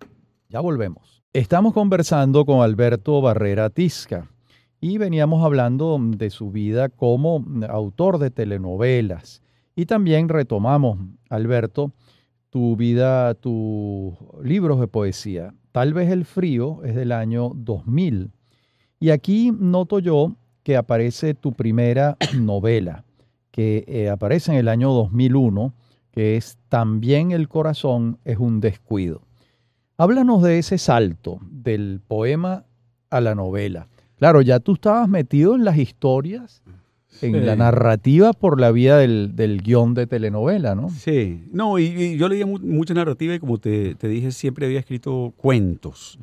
[0.49, 1.23] Ya volvemos.
[1.33, 4.27] Estamos conversando con Alberto Barrera Tisca
[4.81, 9.43] y veníamos hablando de su vida como autor de telenovelas.
[9.75, 11.93] Y también retomamos, Alberto,
[12.51, 15.55] tu vida, tus libros de poesía.
[15.73, 18.31] Tal vez el frío es del año 2000.
[18.99, 23.05] Y aquí noto yo que aparece tu primera novela,
[23.51, 25.75] que eh, aparece en el año 2001,
[26.11, 29.21] que es También el corazón es un descuido.
[29.99, 32.65] Háblanos de ese salto del poema
[33.11, 33.89] a la novela.
[34.19, 36.63] Claro, ya tú estabas metido en las historias
[37.23, 40.91] en la narrativa por la vía del, del guion de telenovela, ¿no?
[40.91, 44.67] Sí, no, y, y yo leía mu- mucha narrativa y como te, te dije, siempre
[44.67, 46.19] había escrito cuentos.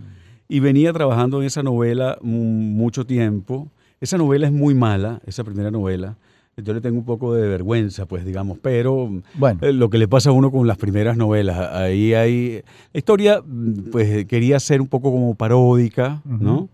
[0.48, 3.70] Y venía trabajando en esa novela mu- mucho tiempo.
[4.02, 6.16] Esa novela es muy mala, esa primera novela.
[6.58, 10.08] Yo le tengo un poco de vergüenza, pues digamos, pero Bueno, eh, lo que le
[10.08, 12.62] pasa a uno con las primeras novelas, ahí hay...
[12.94, 16.70] La historia, mm, pues quería ser un poco como paródica, ¿no?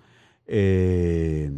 [0.52, 1.52] Eh,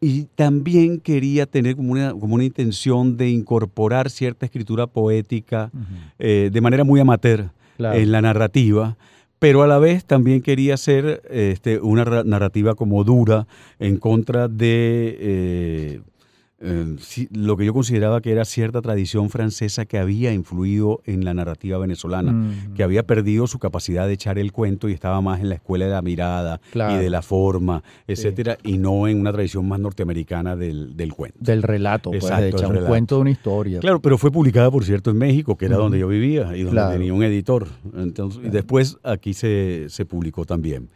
[0.00, 5.70] y también quería tener como una, como una intención de incorporar cierta escritura poética
[6.18, 7.96] eh, de manera muy amateur claro.
[7.98, 8.96] en la narrativa,
[9.38, 13.46] pero a la vez también quería hacer este, una ra- narrativa como dura
[13.78, 16.00] en contra de eh,
[16.64, 21.24] eh, sí, lo que yo consideraba que era cierta tradición francesa que había influido en
[21.24, 25.20] la narrativa venezolana, Mm, que había perdido su capacidad de echar el cuento y estaba
[25.20, 26.94] más en la escuela de la mirada Claro.
[27.00, 31.38] y de la forma, etcétera, y no en una tradición más norteamericana del, del cuento.
[31.40, 32.88] del relato, pues, Exacto, de el echar un relato.
[32.90, 33.80] cuento de una historia.
[33.80, 36.70] Claro, pero fue publicada, por cierto, en México, que era donde yo vivía y donde
[36.70, 36.92] Claro.
[36.92, 37.66] tenía un editor.
[37.96, 40.88] Entonces, y después aquí se, se publicó también.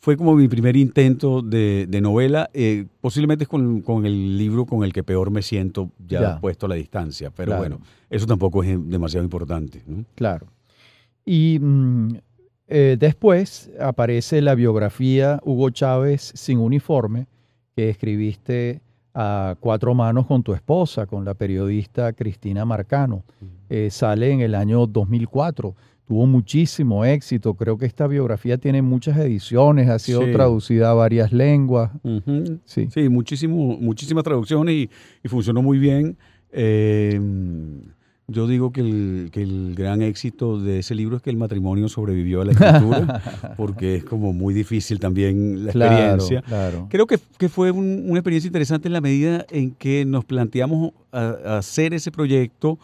[0.00, 4.64] Fue como mi primer intento de, de novela, eh, posiblemente es con, con el libro
[4.64, 6.40] con el que peor me siento ya, Ya.
[6.40, 7.60] puesto a la distancia, pero Claro.
[7.62, 9.82] bueno, eso tampoco es demasiado importante.
[9.86, 10.04] ¿no?
[10.14, 10.46] Claro.
[11.24, 12.08] Y mm,
[12.68, 17.26] eh, después aparece la biografía Hugo Chávez sin uniforme,
[17.74, 18.80] que escribiste
[19.14, 23.24] a cuatro manos con tu esposa, con la periodista Cristina Marcano.
[23.68, 25.74] Eh, sale en el año 2004.
[26.08, 27.52] Tuvo muchísimo éxito.
[27.54, 30.32] Creo que esta biografía tiene muchas ediciones, ha sido Sí.
[30.32, 31.90] traducida a varias lenguas.
[32.64, 32.88] Sí.
[32.90, 34.90] Sí, muchísimo, muchísimas traducciones y,
[35.22, 36.16] y funcionó muy bien.
[36.50, 37.20] Eh,
[38.30, 41.88] yo digo que el, que el gran éxito de ese libro es que el matrimonio
[41.88, 43.22] sobrevivió a la escritura,
[43.56, 46.42] porque es como muy difícil también la Claro, experiencia.
[46.42, 46.86] claro.
[46.90, 50.92] Creo que, que fue un- una experiencia interesante en la medida en que nos planteamos
[51.10, 52.78] a- a hacer ese proyecto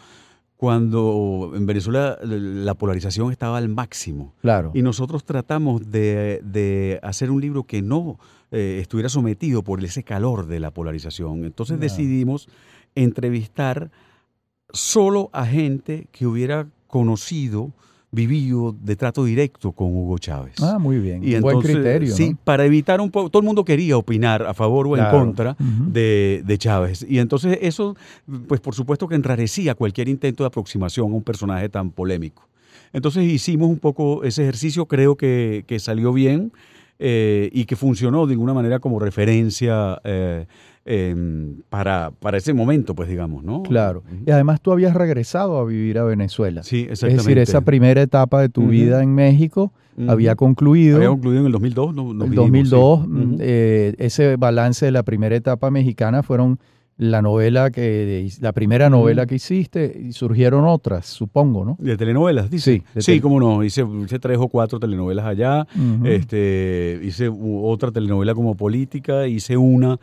[0.56, 4.32] cuando en Venezuela la polarización estaba al máximo.
[4.40, 4.70] Claro.
[4.74, 8.18] Y nosotros tratamos de, de hacer un libro que no
[8.50, 11.44] eh, estuviera sometido por ese calor de la polarización.
[11.44, 12.48] Entonces decidimos
[12.94, 13.90] entrevistar
[14.70, 17.72] solo a gente que hubiera conocido,
[18.14, 20.54] vivido de trato directo con Hugo Chávez.
[20.62, 21.22] Ah, muy bien.
[21.24, 22.14] Y Buen entonces, criterio.
[22.14, 22.38] Sí, ¿no?
[22.44, 25.16] para evitar un poco, todo el mundo quería opinar a favor o Claro.
[25.18, 27.04] en contra de, de Chávez.
[27.08, 27.96] Y entonces eso,
[28.48, 32.48] pues por supuesto que enrarecía cualquier intento de aproximación a un personaje tan polémico.
[32.92, 36.52] Entonces hicimos un poco ese ejercicio, creo que, que salió bien
[37.00, 40.46] eh, y que funcionó de alguna manera como referencia eh,
[40.84, 43.62] em, para, para ese momento, pues digamos, ¿no?
[43.62, 44.02] Claro.
[44.26, 46.62] Y además tú habías regresado a vivir a Venezuela.
[46.62, 47.22] Sí, Es exactamente.
[47.22, 49.72] decir, esa primera etapa de tu vida en México
[50.08, 50.96] había concluido.
[50.96, 51.94] Había concluido en el 2002.
[51.94, 53.08] no- nos el vinimos, 2002, sí.
[53.08, 56.58] mm, eh, ese balance de la primera etapa mexicana fueron
[56.96, 61.76] la novela que, la primera novela que hiciste y surgieron otras, supongo, ¿no?
[61.80, 62.84] De telenovelas, dice.
[62.94, 63.64] Sí, Sí, cómo no.
[63.64, 65.66] Hice, hice tres o cuatro telenovelas allá.
[66.04, 69.26] Este, hice otra telenovela como política.
[69.26, 69.98] Hice una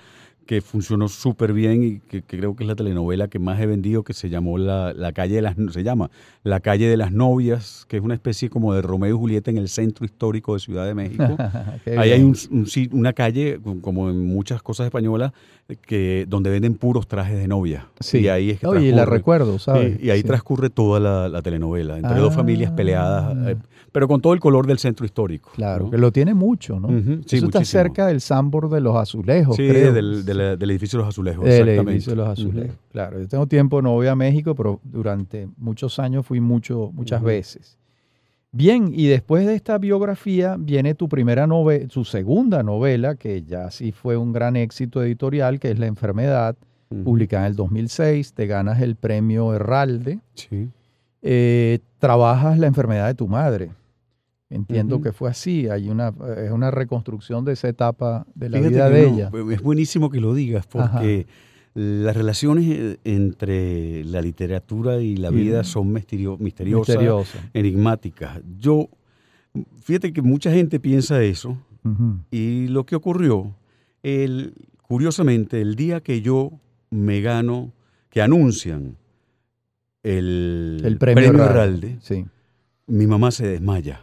[0.51, 3.65] que funcionó súper bien y que, que creo que es la telenovela que más he
[3.65, 6.11] vendido, que se llamó la, la calle de las se llama
[6.43, 9.57] La calle de las novias, que es una especie como de Romeo y Julieta en
[9.57, 11.23] el centro histórico de Ciudad de México.
[11.97, 15.31] Ahí hay un, un una calle, como en muchas cosas españolas,
[15.77, 17.87] que, donde venden puros trajes de novia.
[17.99, 18.19] Sí.
[18.19, 19.17] Y ahí es que Oye, la transcurre.
[19.17, 20.01] recuerdo, ¿sabes?
[20.01, 20.27] Y ahí Sí.
[20.27, 22.75] transcurre toda la, la telenovela, entre dos familias Ah.
[22.75, 23.55] peleadas, eh,
[23.91, 25.51] pero con todo el color del centro histórico.
[25.55, 25.91] Claro, ¿no?
[25.91, 26.87] que lo tiene mucho, ¿no?
[27.25, 29.91] Sí, Eso está cerca del Sambor de los Azulejos, Sí, creo.
[29.93, 31.43] del, del edificio de los azulejos.
[31.43, 31.91] Del exactamente.
[31.91, 33.19] edificio de los azulejos, claro.
[33.19, 37.77] Yo tengo tiempo, no voy a México, pero durante muchos años fui mucho, muchas veces.
[38.53, 43.71] Bien, y después de esta biografía viene tu primera novela, su segunda novela, que ya
[43.71, 46.57] sí fue un gran éxito editorial, que es La enfermedad,
[47.03, 48.33] publicada en el 2006.
[48.33, 50.19] Te ganas el premio Herralde.
[50.33, 50.69] Sí.
[51.21, 53.71] Eh, trabajas la enfermedad de tu madre.
[54.49, 55.69] Entiendo que fue así.
[55.69, 59.53] Hay una, es una reconstrucción de esa etapa de la Fíjate vida de no, ella.
[59.53, 61.25] Es buenísimo que lo digas porque
[61.73, 67.49] las relaciones eh, entre la literatura y la vida son misterio- misteriosas, Misteriosa.
[67.53, 68.41] enigmáticas.
[68.59, 68.89] Yo,
[69.81, 71.57] fíjate que mucha gente piensa eso
[72.29, 73.55] y lo que ocurrió,
[74.03, 74.53] el,
[74.83, 76.51] curiosamente, el día que yo
[76.91, 77.71] me gano,
[78.09, 78.97] que anuncian
[80.03, 81.31] el, El premio,
[82.01, 82.25] Sí.
[82.87, 84.01] mi mamá se desmaya.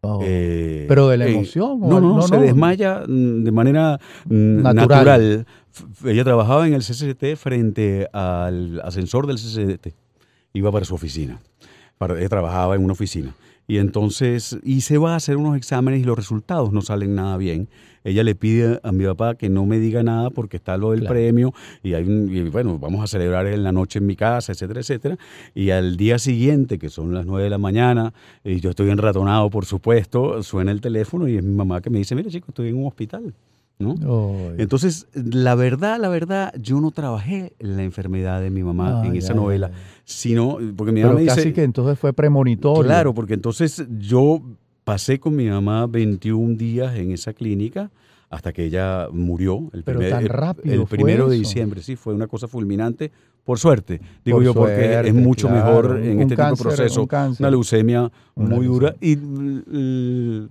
[0.00, 0.20] Oh.
[0.22, 2.16] Eh, ¿Pero de la emoción No, no?
[2.16, 2.42] No, se no.
[2.42, 5.46] desmaya mm, de manera mm, Natural.
[6.04, 9.88] Ella trabajaba en el CCT frente al ascensor del CCT.
[10.52, 11.40] Iba para su oficina.
[11.98, 13.34] Para- ella trabajaba en una oficina.
[13.70, 17.36] Y entonces, y se va a hacer unos exámenes y los resultados no salen nada
[17.36, 17.68] bien.
[18.02, 21.00] Ella le pide a mi papá que no me diga nada porque está lo del
[21.00, 21.14] Claro.
[21.14, 21.52] premio
[21.82, 24.80] y, hay un- y bueno, vamos a celebrar en la noche en mi casa, etcétera,
[24.80, 25.18] etcétera.
[25.54, 29.50] Y al día siguiente, que son las 9 de la mañana, y yo estoy enratonado,
[29.50, 32.68] por supuesto, suena el teléfono y es mi mamá que me dice, mira chico, estoy
[32.70, 33.34] en un hospital.
[33.78, 33.94] ¿No?
[34.58, 39.16] Entonces, la verdad, la verdad, yo no trabajé la enfermedad de mi mamá Ah, en
[39.16, 39.74] esa ya, novela, ya.
[40.04, 42.82] sino porque mi mamá Pero me casi dice, que entonces fue premonitorio.
[42.82, 44.42] claro, porque entonces yo
[44.84, 47.90] pasé con mi mamá 21 días en esa clínica
[48.30, 49.70] hasta que ella murió.
[49.72, 52.48] El Pero primer- tan el- rápido El fue primero de diciembre, sí, fue una cosa
[52.48, 53.10] fulminante.
[53.48, 55.64] Por suerte, digo Por yo, porque suerte, es mucho claro.
[55.64, 57.02] mejor en Un este cáncer, tipo de proceso.
[57.10, 57.36] un.
[57.38, 58.94] Una leucemia Una muy dura.
[59.00, 59.16] Y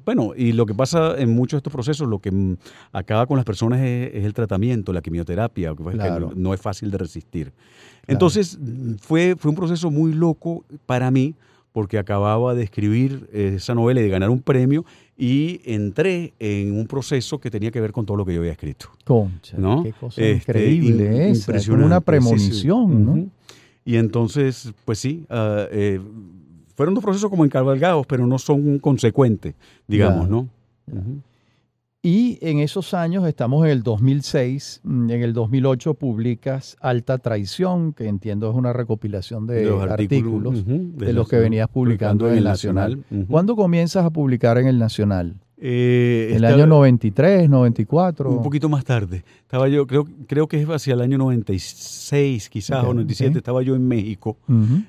[0.04, 2.32] bueno, y lo que pasa en muchos de estos procesos, lo que
[2.92, 6.30] acaba con las personas es, es el tratamiento, la quimioterapia, que, que Claro.
[6.30, 7.54] no, no es fácil de resistir.
[8.08, 11.36] Entonces, mm, fue, fue un proceso muy loco para mí,
[11.74, 14.86] porque acababa de escribir eh, esa novela y de ganar un premio,
[15.18, 18.52] y entré en un proceso que tenía que ver con todo lo que yo había
[18.52, 18.90] escrito.
[19.04, 19.82] Concha, ¿no?
[19.84, 21.56] qué cosa Este, increíble in- esa.
[21.56, 22.62] Es como una impresionante, sí, sí.
[22.68, 23.30] premonición, ¿no?
[23.84, 26.00] Y entonces, pues sí, ah, eh,
[26.76, 29.56] fueron dos procesos como encabalgados, pero no son consecuentes,
[29.88, 30.48] digamos, ¿no?
[32.10, 37.91] Y en esos años, estamos en el 2006, mm, en el 2008 publicas Alta Traición,
[37.91, 42.46] que entiendo es una recopilación de, los artículos, de los que venías publicando en el
[42.46, 43.04] Nacional.
[43.28, 45.36] ¿Cuándo comienzas a publicar en el Nacional?
[45.58, 48.32] Eh, ¿El estaba- año 93, 94?
[48.32, 49.26] Un poquito más tarde.
[49.41, 53.32] Estaba yo, creo, creo que es hacia el año 96, quizás, o 97.
[53.32, 53.36] ok.
[53.36, 54.38] Estaba yo en México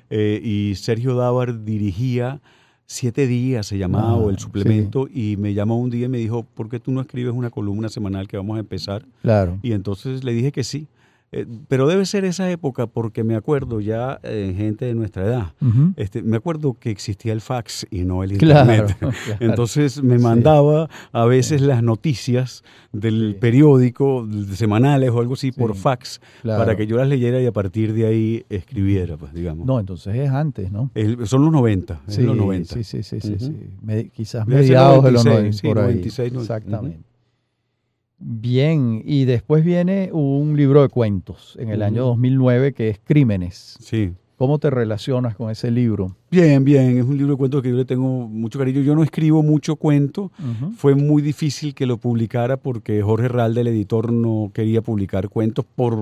[0.09, 2.39] eh, y Sergio Dávar dirigía
[2.91, 4.45] Siete Días, se llamaba, Ah, el sí.
[4.45, 7.51] suplemento, y me llamó un día y me dijo, ¿por qué tú no escribes una
[7.51, 9.05] columna semanal que vamos a empezar?
[9.21, 9.59] Claro.
[9.61, 10.87] Y entonces le dije que sí.
[11.31, 15.53] Eh, pero debe ser esa época porque me acuerdo ya eh, gente de nuestra edad.
[15.95, 18.95] Este, me acuerdo que existía el fax y no el internet.
[18.99, 19.13] claro.
[19.39, 20.23] Entonces me Sí.
[20.23, 23.37] mandaba a veces las noticias del Sí.
[23.39, 26.59] periódico, semanales o algo así, por fax, claro.
[26.63, 29.67] para que yo las leyera y a partir de ahí escribiera, pues digamos.
[29.67, 30.89] No, entonces es antes, ¿no?
[30.95, 32.73] El- son los 90, es los 90.
[32.73, 33.21] sí, sí, sí.
[33.83, 35.83] Me- quizás mediados de los 96, 90, sí, por ahí.
[35.95, 37.08] 96, no- Exactamente.
[38.19, 42.09] Bien, y después viene un libro de cuentos en el año Ujú.
[42.09, 43.77] 2009 que es Crímenes.
[43.79, 44.11] Sí.
[44.35, 46.15] ¿Cómo te relacionas con ese libro?
[46.31, 48.79] Bien, bien, es un libro de cuentos que yo le tengo mucho cariño.
[48.79, 50.31] Yo no escribo mucho cuento,
[50.77, 55.65] fue muy difícil que lo publicara porque Jorge Ralde, el editor, no quería publicar cuentos
[55.75, 55.97] por,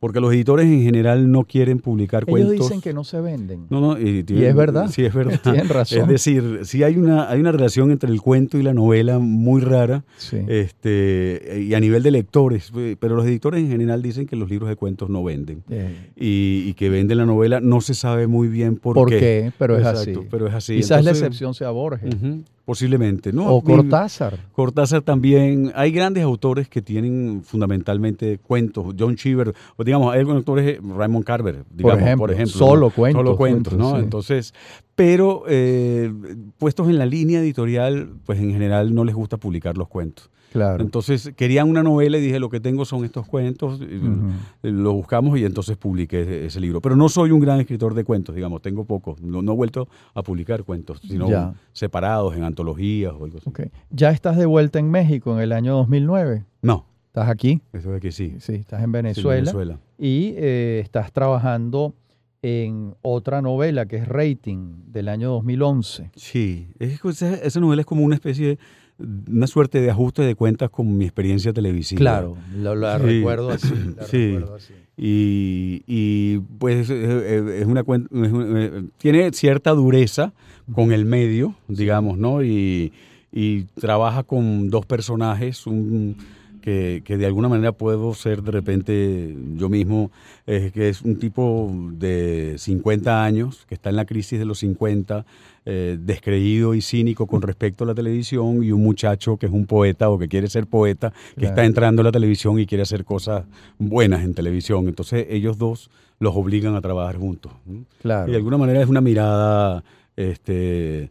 [0.00, 2.66] porque los editores en general no quieren publicar Ellos cuentos.
[2.68, 3.66] dicen que no se venden.
[3.70, 4.88] No, no, y, Y es verdad.
[4.90, 5.40] Sí, es verdad.
[5.42, 6.00] Tienen razón.
[6.02, 9.62] Es decir, sí hay una, hay una relación entre el cuento y la novela muy
[9.62, 10.38] rara, Sí.
[10.48, 14.50] este, y a nivel de lectores, eh, pero los editores en general dicen que los
[14.50, 15.62] libros de cuentos no venden.
[15.70, 19.52] Eh, Y, y que venden la novela, no se sabe muy bien por, ¿Por qué?
[19.58, 20.28] Pero es Exacto, así.
[20.30, 20.76] pero es así.
[20.76, 22.14] Quizás la Entonces, excepción sea Borges.
[22.14, 23.48] ujú, posiblemente, ¿no?
[23.48, 24.38] o Cortázar.
[24.52, 25.72] Cortázar también.
[25.74, 28.94] Hay grandes autores que tienen fundamentalmente cuentos.
[28.98, 32.58] John Cheever, o digamos, hay algunos autores, Raymond Carver, digamos, por ejemplo, ejemplo.
[32.58, 32.90] solo ¿no?
[32.90, 33.98] cuentos, Solo cuentos, cuentos, ¿no?
[33.98, 34.04] sí.
[34.04, 34.54] Entonces,
[34.94, 36.12] pero eh,
[36.58, 40.30] puestos en la línea editorial, pues en general no les gusta publicar los cuentos.
[40.54, 40.82] Claro.
[40.84, 43.80] Entonces, querían una novela y dije, lo que tengo son estos cuentos.
[43.80, 44.30] Ujú.
[44.62, 46.80] Lo buscamos y entonces publiqué ese, ese libro.
[46.80, 49.20] Pero no soy un gran escritor de cuentos, digamos, tengo pocos.
[49.20, 51.54] No, no he vuelto a publicar cuentos, sino Ya.
[51.72, 53.50] separados en antologías o algo así.
[53.90, 56.44] Ya estás de vuelta en México en el año 2009.
[56.62, 57.60] No, Estás aquí.
[57.72, 58.36] eso de que sí.
[58.38, 59.40] Sí, estás en Sí, Venezuela.
[59.52, 59.78] Venezuela.
[59.98, 61.94] y eh, estás trabajando
[62.42, 66.10] en otra novela que es Rating del año 2011.
[66.14, 68.58] Sí, es esa, esa novela es como una especie de,
[68.98, 71.98] una suerte de ajuste de cuentas con mi experiencia televisiva.
[71.98, 73.04] Claro, lo, la Sí.
[73.04, 73.72] recuerdo así.
[73.96, 74.32] la Sí.
[74.34, 74.74] recuerdo así.
[74.96, 80.32] Y, y, pues eh, eh, es una cuen- es un- eh, tiene cierta dureza
[80.72, 82.44] con el medio, digamos, ¿no?
[82.44, 82.92] Y,
[83.32, 86.16] y trabaja con dos personajes, un,
[86.64, 90.10] que, que de alguna manera puedo ser de repente yo mismo,
[90.46, 94.60] eh, que es un tipo de 50 años, que está en la crisis de los
[94.60, 95.26] 50,
[95.66, 99.66] eh, descreído y cínico con respecto a la televisión, y un muchacho que es un
[99.66, 101.48] poeta o que quiere ser poeta, que Claro.
[101.50, 103.44] está entrando a la televisión y quiere hacer cosas
[103.78, 104.88] buenas en televisión.
[104.88, 107.52] Entonces ellos dos los obligan a trabajar juntos.
[108.00, 108.26] Claro.
[108.26, 109.84] Y de alguna manera es una mirada
[110.16, 111.10] este,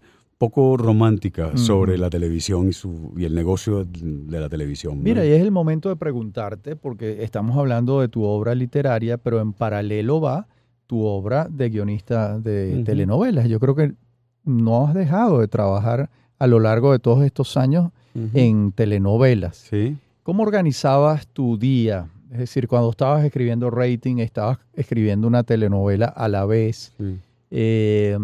[0.50, 4.98] poco romántica sobre la televisión y, su, y el negocio de la televisión.
[4.98, 5.04] ¿no?
[5.04, 9.39] Mira, y es el momento de preguntarte, porque estamos hablando de tu obra literaria, pero
[9.39, 10.48] en paralelo va
[10.86, 13.48] tu obra de guionista de telenovelas.
[13.48, 13.94] Yo creo que
[14.44, 17.91] no has dejado de trabajar a lo largo de todos estos años
[18.34, 19.56] en telenovelas.
[19.70, 19.96] Sí.
[20.24, 22.08] ¿Cómo organizabas tu día?
[22.34, 26.91] Es decir, cuando estabas escribiendo Rating, estabas escribiendo una telenovela a la vez.
[26.98, 27.18] sí.
[27.56, 28.18] Eh,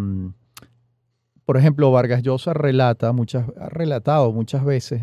[1.50, 5.02] por ejemplo, Vargas Llosa relata muchas, ha relatado muchas veces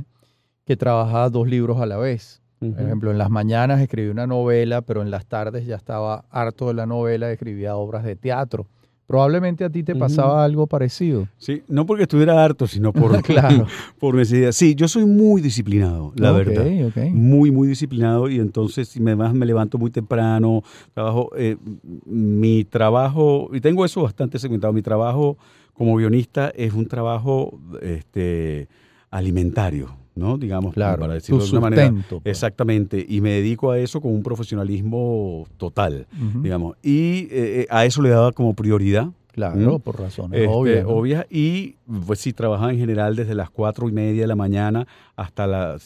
[0.64, 2.40] que trabajaba dos libros a la vez.
[2.60, 6.68] Por ejemplo, en las mañanas escribía una novela, pero en las tardes ya estaba harto
[6.68, 8.68] de la novela, escribía obras de teatro.
[9.08, 11.26] Probablemente a ti te pasaba algo parecido.
[11.36, 13.66] Sí, no porque estuviera harto, sino por, claro.
[13.98, 14.52] por necesidad.
[14.52, 16.64] Sí, yo soy muy disciplinado, la verdad.
[17.10, 20.62] Muy, muy disciplinado y entonces además me levanto muy temprano,
[20.94, 21.56] trabajo, eh,
[22.04, 25.36] mi trabajo, y tengo eso bastante segmentado, mi trabajo
[25.76, 28.68] como guionista es un trabajo este,
[29.10, 29.94] alimentario.
[30.16, 30.38] ¿no?
[30.38, 31.94] Digamos, claro, para decirlo de alguna manera.
[32.08, 32.22] Pues.
[32.24, 36.06] Exactamente, y me dedico a eso con un profesionalismo total,
[36.42, 36.76] digamos.
[36.82, 39.10] Y eh, eh, a eso le daba como prioridad.
[39.36, 41.26] Claro, por razones este, obvias.
[41.28, 41.76] Y
[42.06, 45.76] pues sí, trabajaba en general desde las cuatro y media de la mañana hasta, la,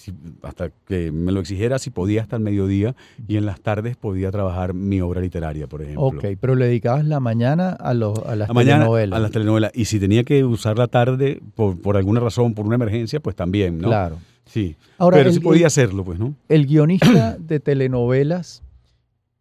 [0.42, 2.94] hasta que me lo exigiera, si podía hasta el mediodía,
[3.26, 6.05] y en las tardes podía trabajar mi obra literaria, por ejemplo.
[6.05, 9.16] Ok, pero le dedicabas la mañana a, los, a las telenovelas.
[9.16, 9.72] a las telenovelas.
[9.74, 13.34] Y si tenía que usar la tarde por, por alguna razón, por una emergencia, pues
[13.34, 13.88] también, ¿no?
[13.88, 14.18] Claro.
[14.44, 14.76] Sí.
[14.96, 16.36] Ahora, pero sí podía hacerlo, pues, ¿no?
[16.48, 18.62] El guionista de telenovelas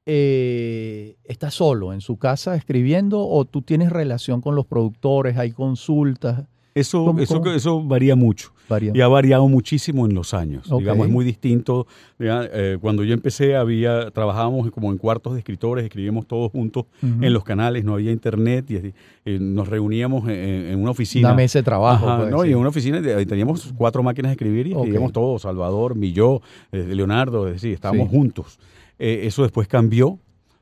[0.06, 5.52] eh, está solo en su casa escribiendo o tú tienes relación con los productores, hay
[5.52, 6.46] consultas.
[6.76, 8.52] Eso, eso, eso varía mucho.
[8.94, 10.70] Y ha variado muchísimo en los años.
[10.70, 11.88] Digamos, es muy distinto.
[12.20, 17.34] Eh, cuando yo empecé, había trabajábamos como en cuartos de escritores, escribíamos todos juntos en
[17.34, 18.94] los canales, no había internet y,
[19.26, 21.30] eh, nos reuníamos en, una oficina.
[21.30, 22.26] Una mesa de trabajo.
[22.26, 26.42] no, y en una oficina teníamos cuatro máquinas de escribir y escribíamos todos, Salvador, Milló,
[26.72, 28.60] Leonardo, es decir, estábamos juntos.
[29.00, 30.20] Eh, eso después cambió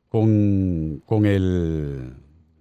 [0.10, 2.14] con, con el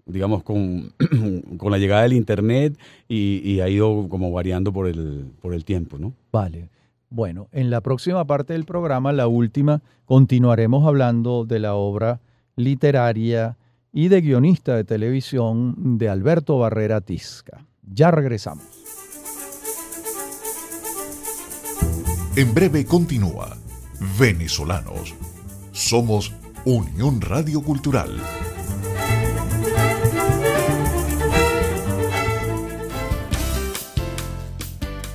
[0.06, 0.92] digamos, con,
[1.58, 5.98] con, la llegada del Internet y, ha ido como variando por el, por el tiempo,
[5.98, 6.14] ¿no?
[6.32, 6.70] Vale.
[7.10, 12.20] Bueno, en la próxima parte del programa, la última, continuaremos hablando de la obra
[12.56, 13.56] literaria
[13.92, 17.64] y de guionista de televisión de Alberto Barrera Tisca.
[17.82, 18.64] Ya regresamos.
[22.34, 23.56] En breve continúa
[24.18, 25.14] Venezolanos
[25.76, 26.32] somos
[26.64, 28.18] Unión Radio Cultural.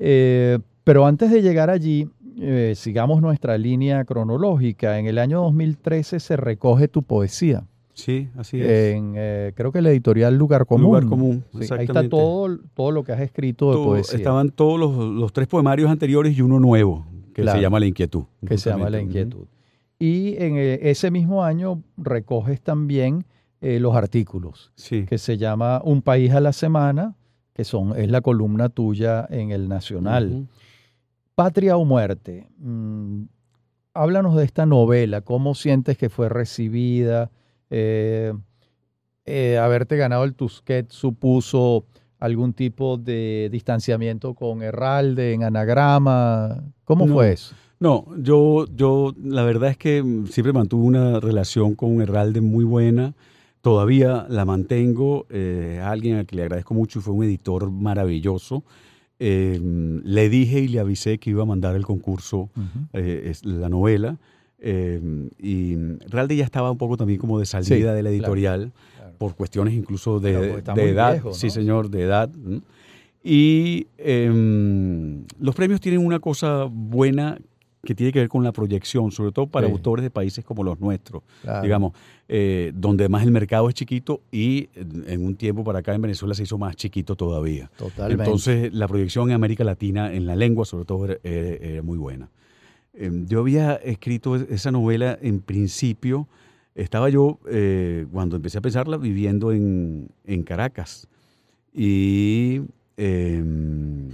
[0.00, 2.08] Eh, pero antes de llegar allí,
[2.38, 4.98] eh, sigamos nuestra línea cronológica.
[4.98, 7.64] En el año 2013 se recoge tu poesía.
[7.94, 8.94] Sí, así es.
[8.94, 10.86] En, eh, creo que la editorial Lugar Común.
[10.86, 14.18] Lugar Común, Ahí está todo, todo lo que has escrito de poesía.
[14.18, 18.24] Estaban todos los, tres poemarios anteriores y uno nuevo, que se llama La Inquietud.
[18.46, 19.46] Que se llama La Inquietud.
[19.98, 23.24] Y en eh, ese mismo año recoges también
[23.60, 27.14] los artículos, que se llama Un País a la Semana,
[27.54, 30.48] que son, es la columna tuya en el Nacional.
[31.42, 32.46] Patria o muerte.
[32.58, 33.24] Mm,
[33.94, 37.32] háblanos de esta novela, cómo sientes que fue recibida.
[37.68, 38.32] Eh,
[39.24, 41.84] eh, haberte ganado el Tusquet supuso
[42.20, 46.62] algún tipo de distanciamiento con Herralde en anagrama.
[46.84, 47.56] ¿Cómo fue eso?
[47.80, 53.14] No, yo, yo la verdad es que siempre mantuve una relación con Herralde muy buena.
[53.62, 55.26] Todavía la mantengo.
[55.28, 58.62] Eh, alguien a quien le agradezco mucho y fue un editor maravilloso.
[59.24, 62.50] Em, le dije y le avisé que iba a mandar el concurso,
[62.92, 64.18] eh, la novela,
[64.58, 65.76] em, y
[66.08, 68.72] realmente ya estaba un poco también como de salida de la editorial,
[69.18, 72.30] por cuestiones incluso de, edad, sí señor, de edad.
[73.22, 77.38] Y em, los premios tienen una cosa buena
[77.84, 80.78] que tiene que ver con la proyección, sobre todo para autores de países como los
[80.80, 81.22] nuestros,
[81.62, 81.92] digamos,
[82.28, 86.32] eh, donde además el mercado es chiquito y en un tiempo para acá en Venezuela
[86.34, 87.70] se hizo más chiquito todavía.
[87.76, 88.22] Totalmente.
[88.24, 92.28] Entonces la proyección en América Latina en la lengua sobre todo era, muy buena.
[92.94, 96.28] em, yo había escrito esa novela en principio,
[96.76, 101.08] estaba yo, eh, cuando empecé a pensarla, viviendo en, en Caracas.
[101.74, 102.60] Y...
[102.96, 104.10] em,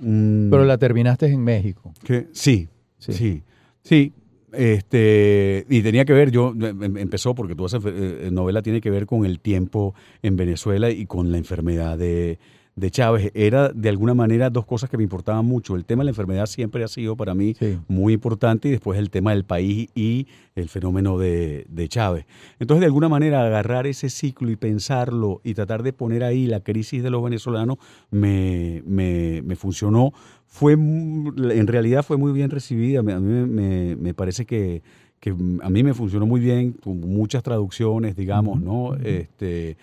[0.00, 1.92] Pero la terminaste en México.
[2.04, 2.68] que- sí,
[2.98, 3.42] Sí.
[3.82, 4.12] sí.
[4.52, 8.90] Este, y tenía que ver, yo em- empezó porque toda esa eh, novela tiene que
[8.90, 12.38] ver con el tiempo en Venezuela y con la enfermedad de,
[12.76, 13.30] de Chávez.
[13.34, 15.74] Era de alguna manera dos cosas que me importaban mucho.
[15.76, 17.78] El tema de la enfermedad siempre ha sido para mí Sí.
[17.88, 22.26] muy importante y después el tema del país y el fenómeno de, de Chávez.
[22.60, 26.60] Entonces, de alguna manera, agarrar ese ciclo y pensarlo y tratar de poner ahí la
[26.60, 27.78] crisis de los venezolanos
[28.10, 30.12] me, me- me funcionó.
[30.46, 33.00] Fue, en realidad fue muy bien recibida.
[33.00, 34.82] A mí me, me- parece que,
[35.18, 38.94] que a mí me funcionó muy bien, con muchas traducciones, digamos, ¿no?
[38.96, 39.76] Este,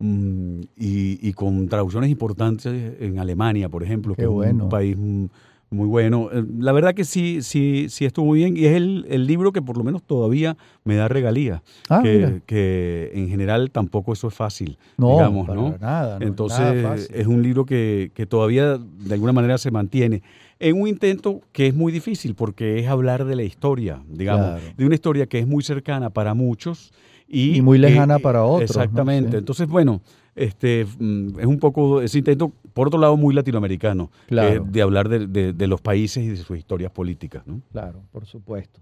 [0.00, 4.64] y, y con traducciones importantes en Alemania, por ejemplo, Qué que es bueno.
[4.64, 5.24] un país mm,
[5.70, 6.30] muy bueno.
[6.32, 9.52] Eh, La verdad que sí, sí, sí estuvo muy bien y es el, el libro
[9.52, 14.28] que por lo menos todavía me da regalía, Ah, que, que en general tampoco eso
[14.28, 15.76] es fácil, No, digamos, para ¿no?
[15.80, 15.80] nada.
[15.80, 17.16] no es nada Entonces fácil.
[17.16, 20.22] es un libro que, que todavía de alguna manera se mantiene
[20.60, 24.74] en un intento que es muy difícil porque es hablar de la historia, digamos, Claro.
[24.76, 26.92] de una historia que es muy cercana para muchos
[27.28, 28.82] y, Y muy lejana para otros, ¿no?
[28.82, 29.30] Exactamente.
[29.32, 29.36] Sí.
[29.36, 30.00] Entonces, bueno,
[30.34, 34.62] este mm, es un poco ese intento, por otro lado, muy latinoamericano, Claro.
[34.64, 37.46] eh, de hablar de, de- de los países y de sus historias políticas.
[37.46, 37.60] ¿no?
[37.72, 38.80] Claro, por supuesto.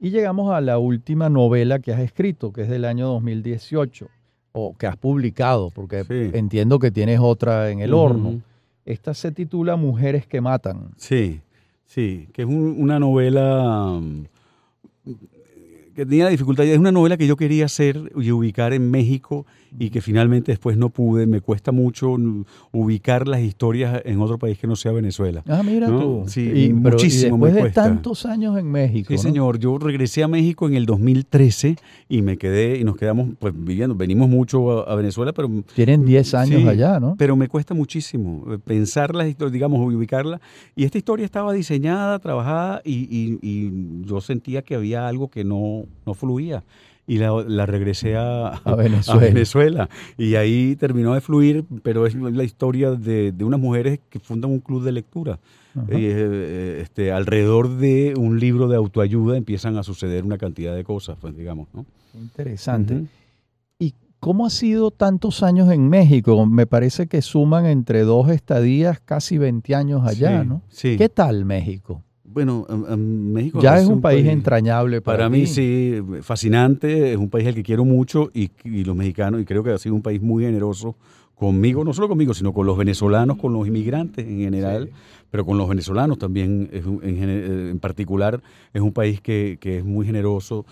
[0.00, 4.08] Y llegamos a la última novela que has escrito, que es del año 2018,
[4.52, 6.30] o que has publicado, porque Sí.
[6.38, 8.40] entiendo que tienes otra en el horno.
[8.84, 10.90] Esta se titula Mujeres que matan.
[10.96, 11.40] Sí,
[11.84, 14.24] sí, que es un- una novela mm,
[15.94, 16.64] que tenía dificultad.
[16.64, 19.46] Es una novela que yo quería hacer y ubicar en México
[19.78, 21.26] y que finalmente después no pude.
[21.26, 22.16] Me cuesta mucho
[22.72, 25.42] ubicar las historias en otro país que no sea Venezuela.
[25.48, 26.00] Ah, mira ¿No?
[26.00, 26.24] tú.
[26.26, 27.82] Sí, y, pero- y muchísimo me después de cuesta.
[27.84, 29.08] tantos años en México.
[29.08, 29.20] Sí, ¿no?
[29.22, 29.58] señor.
[29.58, 31.76] Yo regresé a México en el 2013
[32.08, 33.94] y me quedé y nos quedamos pues viviendo.
[33.94, 37.14] Venimos mucho a, a Venezuela, pero Tienen 10 años Sí, allá, ¿no?
[37.16, 40.40] pero me cuesta muchísimo eh, pensar las historias, digamos, ubicarla.
[40.76, 43.72] Y esta historia estaba diseñada, trabajada y, y- y
[44.06, 46.62] yo sentía que había algo que no, no fluía.
[47.06, 49.20] Y la, la regresé a, A Venezuela.
[49.20, 49.88] Venezuela.
[50.16, 54.50] Y ahí terminó de fluir, pero es la historia de, de unas mujeres que fundan
[54.52, 55.38] un club de lectura.
[55.88, 61.16] Eh, este, alrededor de un libro de autoayuda empiezan a suceder una cantidad de cosas,
[61.20, 61.86] pues digamos, ¿no?
[62.14, 63.06] Interesante.
[63.78, 66.44] ¿Y cómo ha sido tantos años en México?
[66.46, 70.62] Me parece que suman entre dos estadías casi 20 años allá, Sí, ¿no?
[70.68, 70.96] Sí.
[70.96, 72.02] ¿Qué tal México?
[72.32, 77.18] Bueno, a- a México Ya es un país entrañable para, Para mí sí, fascinante, es
[77.18, 79.94] un país al que quiero mucho y, y los mexicanos, y creo que ha sido
[79.94, 80.96] un país muy generoso
[81.34, 84.92] conmigo, no solo conmigo, sino con los venezolanos, con los inmigrantes en general, Sí.
[85.30, 88.40] pero con los venezolanos también, en particular,
[88.72, 90.64] es un país que, que es muy generoso.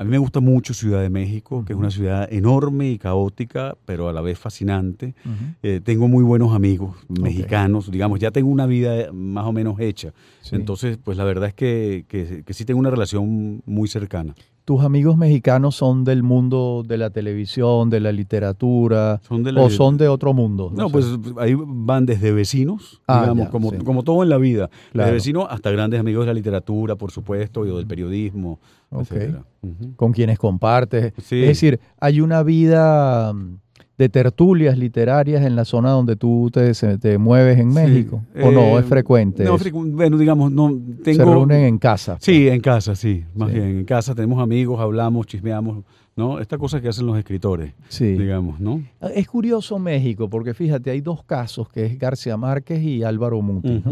[0.00, 3.76] A mí me gusta mucho Ciudad de México, que es una ciudad enorme y caótica,
[3.84, 5.14] pero a la vez fascinante.
[5.62, 10.14] Eh, tengo muy buenos amigos mexicanos, digamos, ya tengo una vida más o menos hecha.
[10.40, 10.56] Sí.
[10.56, 14.34] Entonces, pues la verdad es que, que, que sí tengo una relación muy cercana.
[14.70, 19.62] ¿Tus amigos mexicanos son del mundo de la televisión, de la literatura, Son de la-
[19.62, 20.70] o son de otro mundo?
[20.72, 20.92] No, sé.
[20.92, 21.06] pues
[21.38, 23.78] ahí van desde vecinos, Ah, digamos, ya, como, sí.
[23.78, 24.70] como todo en la vida.
[24.92, 25.06] Claro.
[25.06, 28.60] Desde vecinos hasta grandes amigos de la literatura, por supuesto, y del periodismo,
[28.92, 29.00] Ok.
[29.10, 29.44] etcétera.
[29.62, 29.94] Ujú.
[29.96, 31.14] con quienes compartes.
[31.20, 31.40] Sí.
[31.42, 33.56] Es decir, hay una vida mm,
[34.00, 38.22] de tertulias literarias en la zona donde tú te, te mueves en Sí, México.
[38.42, 38.78] ¿O no?
[38.78, 39.44] eh, ¿Es frecuente?
[39.44, 40.68] No, frecu- bueno, digamos, no
[41.04, 41.18] tengo...
[41.18, 42.12] Se reúnen en casa.
[42.14, 42.24] pues.
[42.24, 43.56] Sí, en casa, sí, más Sí.
[43.56, 43.66] bien.
[43.80, 45.84] En casa tenemos amigos, hablamos, chismeamos,
[46.16, 46.38] ¿no?
[46.40, 48.06] Esta cosa que hacen los escritores, Sí.
[48.16, 48.80] digamos, ¿no?
[49.14, 53.82] Es curioso México, porque fíjate, hay dos casos, que es García Márquez y Álvaro Mutis.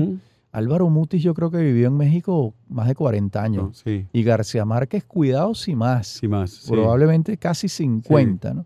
[0.52, 3.82] Álvaro Mutis yo creo que vivió en México más de 40 años.
[3.84, 6.06] Sí, Y García Márquez, cuidados y más.
[6.06, 6.50] sí más.
[6.50, 6.70] sí.
[6.72, 8.64] probablemente casi 50, ¿no?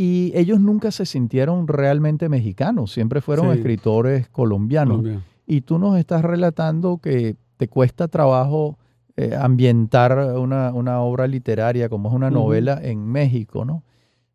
[0.00, 3.58] Y ellos nunca se sintieron realmente mexicanos, siempre fueron Sí.
[3.58, 4.98] escritores colombianos.
[4.98, 5.22] Colombia.
[5.44, 8.78] Y tú nos estás relatando que te cuesta trabajo
[9.16, 13.82] eh, ambientar una, una obra literaria como es una novela en México, ¿no?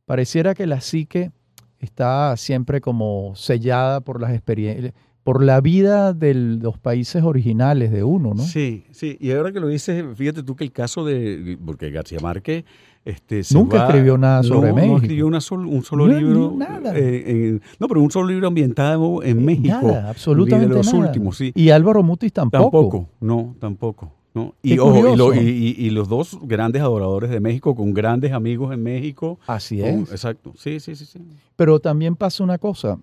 [0.05, 1.31] Pareciera que la psique
[1.79, 4.91] está siempre como sellada por las experiencias,
[5.23, 8.43] por la vida de los países originales de uno, ¿no?
[8.43, 9.15] Sí, sí.
[9.21, 11.57] Y ahora que lo dices, fíjate tú que el caso de.
[11.65, 12.65] Porque García Márquez.
[13.05, 14.93] Este, se Nunca va- escribió nada sobre no, México.
[14.93, 16.53] No escribió una sol- un solo No, libro.
[16.57, 16.93] nada.
[16.95, 19.67] eh, no, pero un solo libro ambientado en México.
[19.81, 21.05] Nada, absolutamente De los nada.
[21.07, 21.51] últimos, sí.
[21.53, 22.63] Y Álvaro Mutis tampoco.
[22.63, 24.11] Tampoco, no, tampoco.
[24.33, 24.55] ¿no?
[24.63, 25.33] Y, ojo, y, lo- curioso.
[25.43, 29.37] y- y- y los dos grandes adoradores de México, con grandes amigos en México.
[29.45, 30.11] Así con- es.
[30.11, 31.05] exacto, sí, sí, sí.
[31.05, 31.19] sí.
[31.55, 32.97] Pero también pasa una cosa,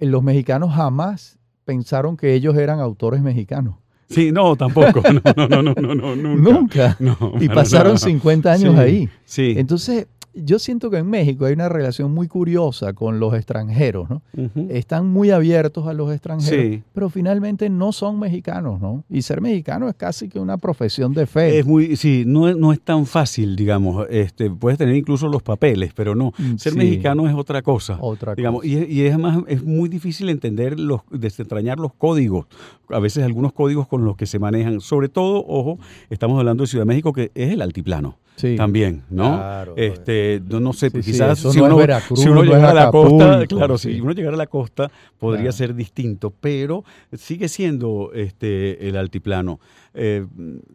[0.00, 3.76] los mexicanos jamás pensaron que ellos eran autores mexicanos.
[4.08, 5.02] Sí, no, tampoco.
[5.36, 6.96] No, no, no, no, no, nunca.
[7.00, 7.44] nunca.
[7.44, 9.08] y pasaron 50 años Sí, ahí.
[9.24, 9.54] Sí.
[9.56, 10.06] Entonces,
[10.36, 14.22] yo siento que en México hay una relación muy curiosa con los extranjeros, ¿no?
[14.68, 16.82] Están muy abiertos a los extranjeros, Sí.
[16.92, 19.04] pero finalmente no son mexicanos, ¿no?
[19.08, 21.58] Y ser mexicano es casi que una profesión de fe.
[21.58, 24.06] Es muy, sí, no es, no es tan fácil, digamos.
[24.10, 26.32] Este, puedes tener incluso los papeles, pero no.
[26.38, 26.78] Mm, Ser sí.
[26.78, 27.98] mexicano es otra cosa.
[28.00, 28.68] Otra digamos, cosa.
[28.72, 32.46] y, y es más, es muy difícil entender los, desentrañar los códigos.
[32.90, 34.80] A veces algunos códigos con los que se manejan.
[34.80, 35.78] Sobre todo, ojo,
[36.10, 38.18] estamos hablando de Ciudad de México, que es el altiplano.
[38.36, 38.54] Sí.
[38.54, 39.34] También, ¿no?
[39.36, 39.74] Claro.
[39.78, 42.70] este, no, no sé, Sí, quizás si, no uno, Veracruz, si uno no es llegara
[42.70, 43.94] a la costa, claro, sí.
[43.94, 45.52] si uno llegara a la costa podría Claro.
[45.56, 49.60] ser distinto, pero sigue siendo este el altiplano.
[49.94, 50.26] Eh,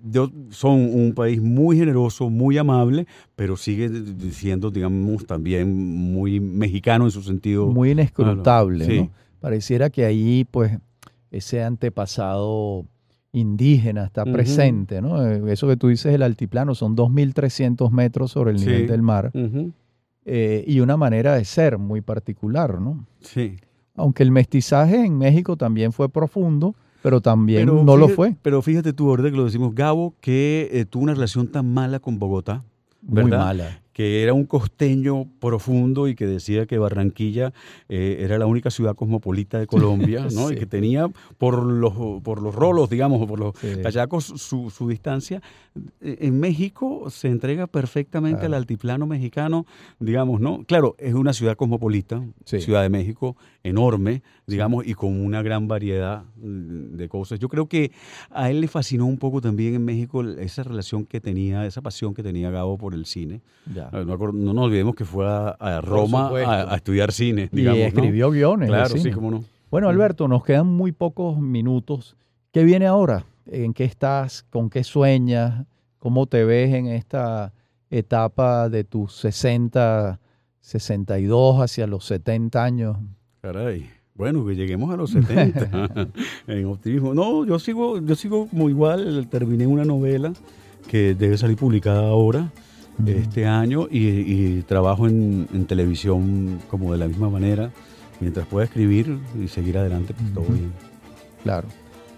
[0.03, 3.89] yo- son un país muy generoso, muy amable, pero sigue
[4.31, 7.67] siendo, digamos, también muy mexicano en su sentido.
[7.67, 8.87] muy inescrutable.
[9.01, 9.11] ¿no?
[9.39, 10.77] Pareciera que ahí, pues,
[11.31, 12.85] ese antepasado
[13.33, 15.25] indígena está presente, ¿no?
[15.25, 18.65] Eh, Eso que tú dices, el altiplano, son 2.300 metros sobre el Sí.
[18.67, 19.31] nivel del mar
[20.25, 23.05] eh, y una manera de ser muy particular, ¿no?
[23.21, 23.55] Sí.
[23.95, 28.35] Aunque el mestizaje en México también fue profundo, pero también Pero no lo fue.
[28.41, 31.99] Pero fíjate tú, ahorita que lo decimos, Gabo, que eh, tuvo una relación tan mala
[31.99, 32.63] con Bogotá,
[33.01, 33.39] Muy ¿verdad?
[33.39, 33.81] mala.
[34.01, 37.53] Que era un costeño profundo y que decía que Barranquilla
[37.87, 40.47] eh, era la única ciudad cosmopolita de Colombia, ¿no?
[40.47, 40.55] Sí.
[40.55, 41.93] Y que tenía por los,
[42.23, 43.67] por los rolos, digamos, o por los Sí.
[43.83, 45.39] cachacos su, su distancia.
[46.01, 48.55] Eh, En México se entrega perfectamente Claro.
[48.55, 49.67] al altiplano mexicano,
[49.99, 50.63] digamos, ¿no?
[50.65, 52.59] Claro, es una ciudad cosmopolita, Sí.
[52.59, 57.39] Ciudad de México, enorme, digamos, y con una gran variedad mm, de cosas.
[57.39, 57.91] Yo creo que
[58.29, 62.13] a él le fascinó un poco también en México esa relación que tenía, esa pasión
[62.13, 63.41] que tenía Gabo por el cine.
[63.73, 63.89] Ya.
[63.91, 64.03] No,
[64.53, 67.79] nos olvidemos que fue a, a Roma a, a estudiar cine, Y digamos.
[67.81, 67.87] ¿no?
[67.87, 68.67] escribió guiones.
[68.69, 69.03] de Claro, cine.
[69.03, 69.43] sí, cómo no.
[69.71, 72.17] Bueno, Alberto, nos quedan muy pocos minutos.
[72.51, 73.25] ¿Qué viene ahora?
[73.45, 74.43] ¿En qué estás?
[74.49, 75.65] ¿Con qué sueñas?
[75.97, 77.53] ¿Cómo te ves en esta
[77.89, 80.19] etapa de tus 60,
[80.59, 82.97] 62 hacia los 70 años?
[83.41, 83.89] Caray.
[84.21, 85.89] Bueno, que lleguemos a los 70
[86.47, 87.15] en optimismo.
[87.15, 89.27] No, yo sigo, yo sigo como igual.
[89.31, 90.31] Terminé una novela
[90.87, 92.51] que debe salir publicada ahora,
[93.03, 97.71] este año, y, y trabajo en, en televisión como de la misma manera.
[98.19, 100.53] Mientras pueda escribir y seguir adelante, pues todo Ujú.
[100.53, 100.71] bien.
[101.41, 101.67] Claro.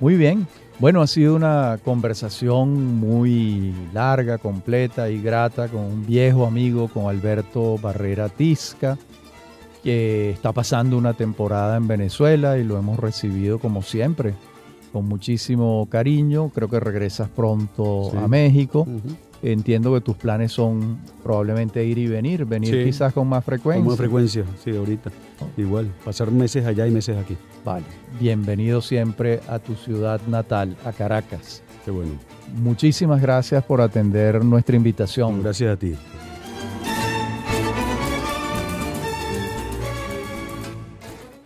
[0.02, 0.46] Muy bien.
[0.80, 7.06] Bueno, ha sido una conversación muy larga, completa y grata con un viejo amigo, con
[7.08, 8.98] Alberto Barrera Tisca,
[9.84, 14.34] que está pasando una temporada en Venezuela y lo hemos recibido como siempre,
[14.94, 16.50] con muchísimo cariño.
[16.50, 18.18] Creo que regresas pronto Sí.
[18.18, 18.88] a México.
[19.42, 22.84] Entiendo que tus planes son probablemente ir y venir, venir Sí.
[22.86, 23.82] quizás con más frecuencia.
[23.84, 25.12] Con más frecuencia, sí, ahorita.
[25.58, 27.36] Igual, pasar meses allá y meses aquí.
[27.66, 27.84] Vale.
[28.22, 31.62] Bienvenido siempre a tu ciudad natal, a Caracas.
[31.84, 32.12] Qué bueno.
[32.56, 35.44] Muchísimas gracias por atender nuestra invitación.
[35.44, 35.94] Gracias a ti.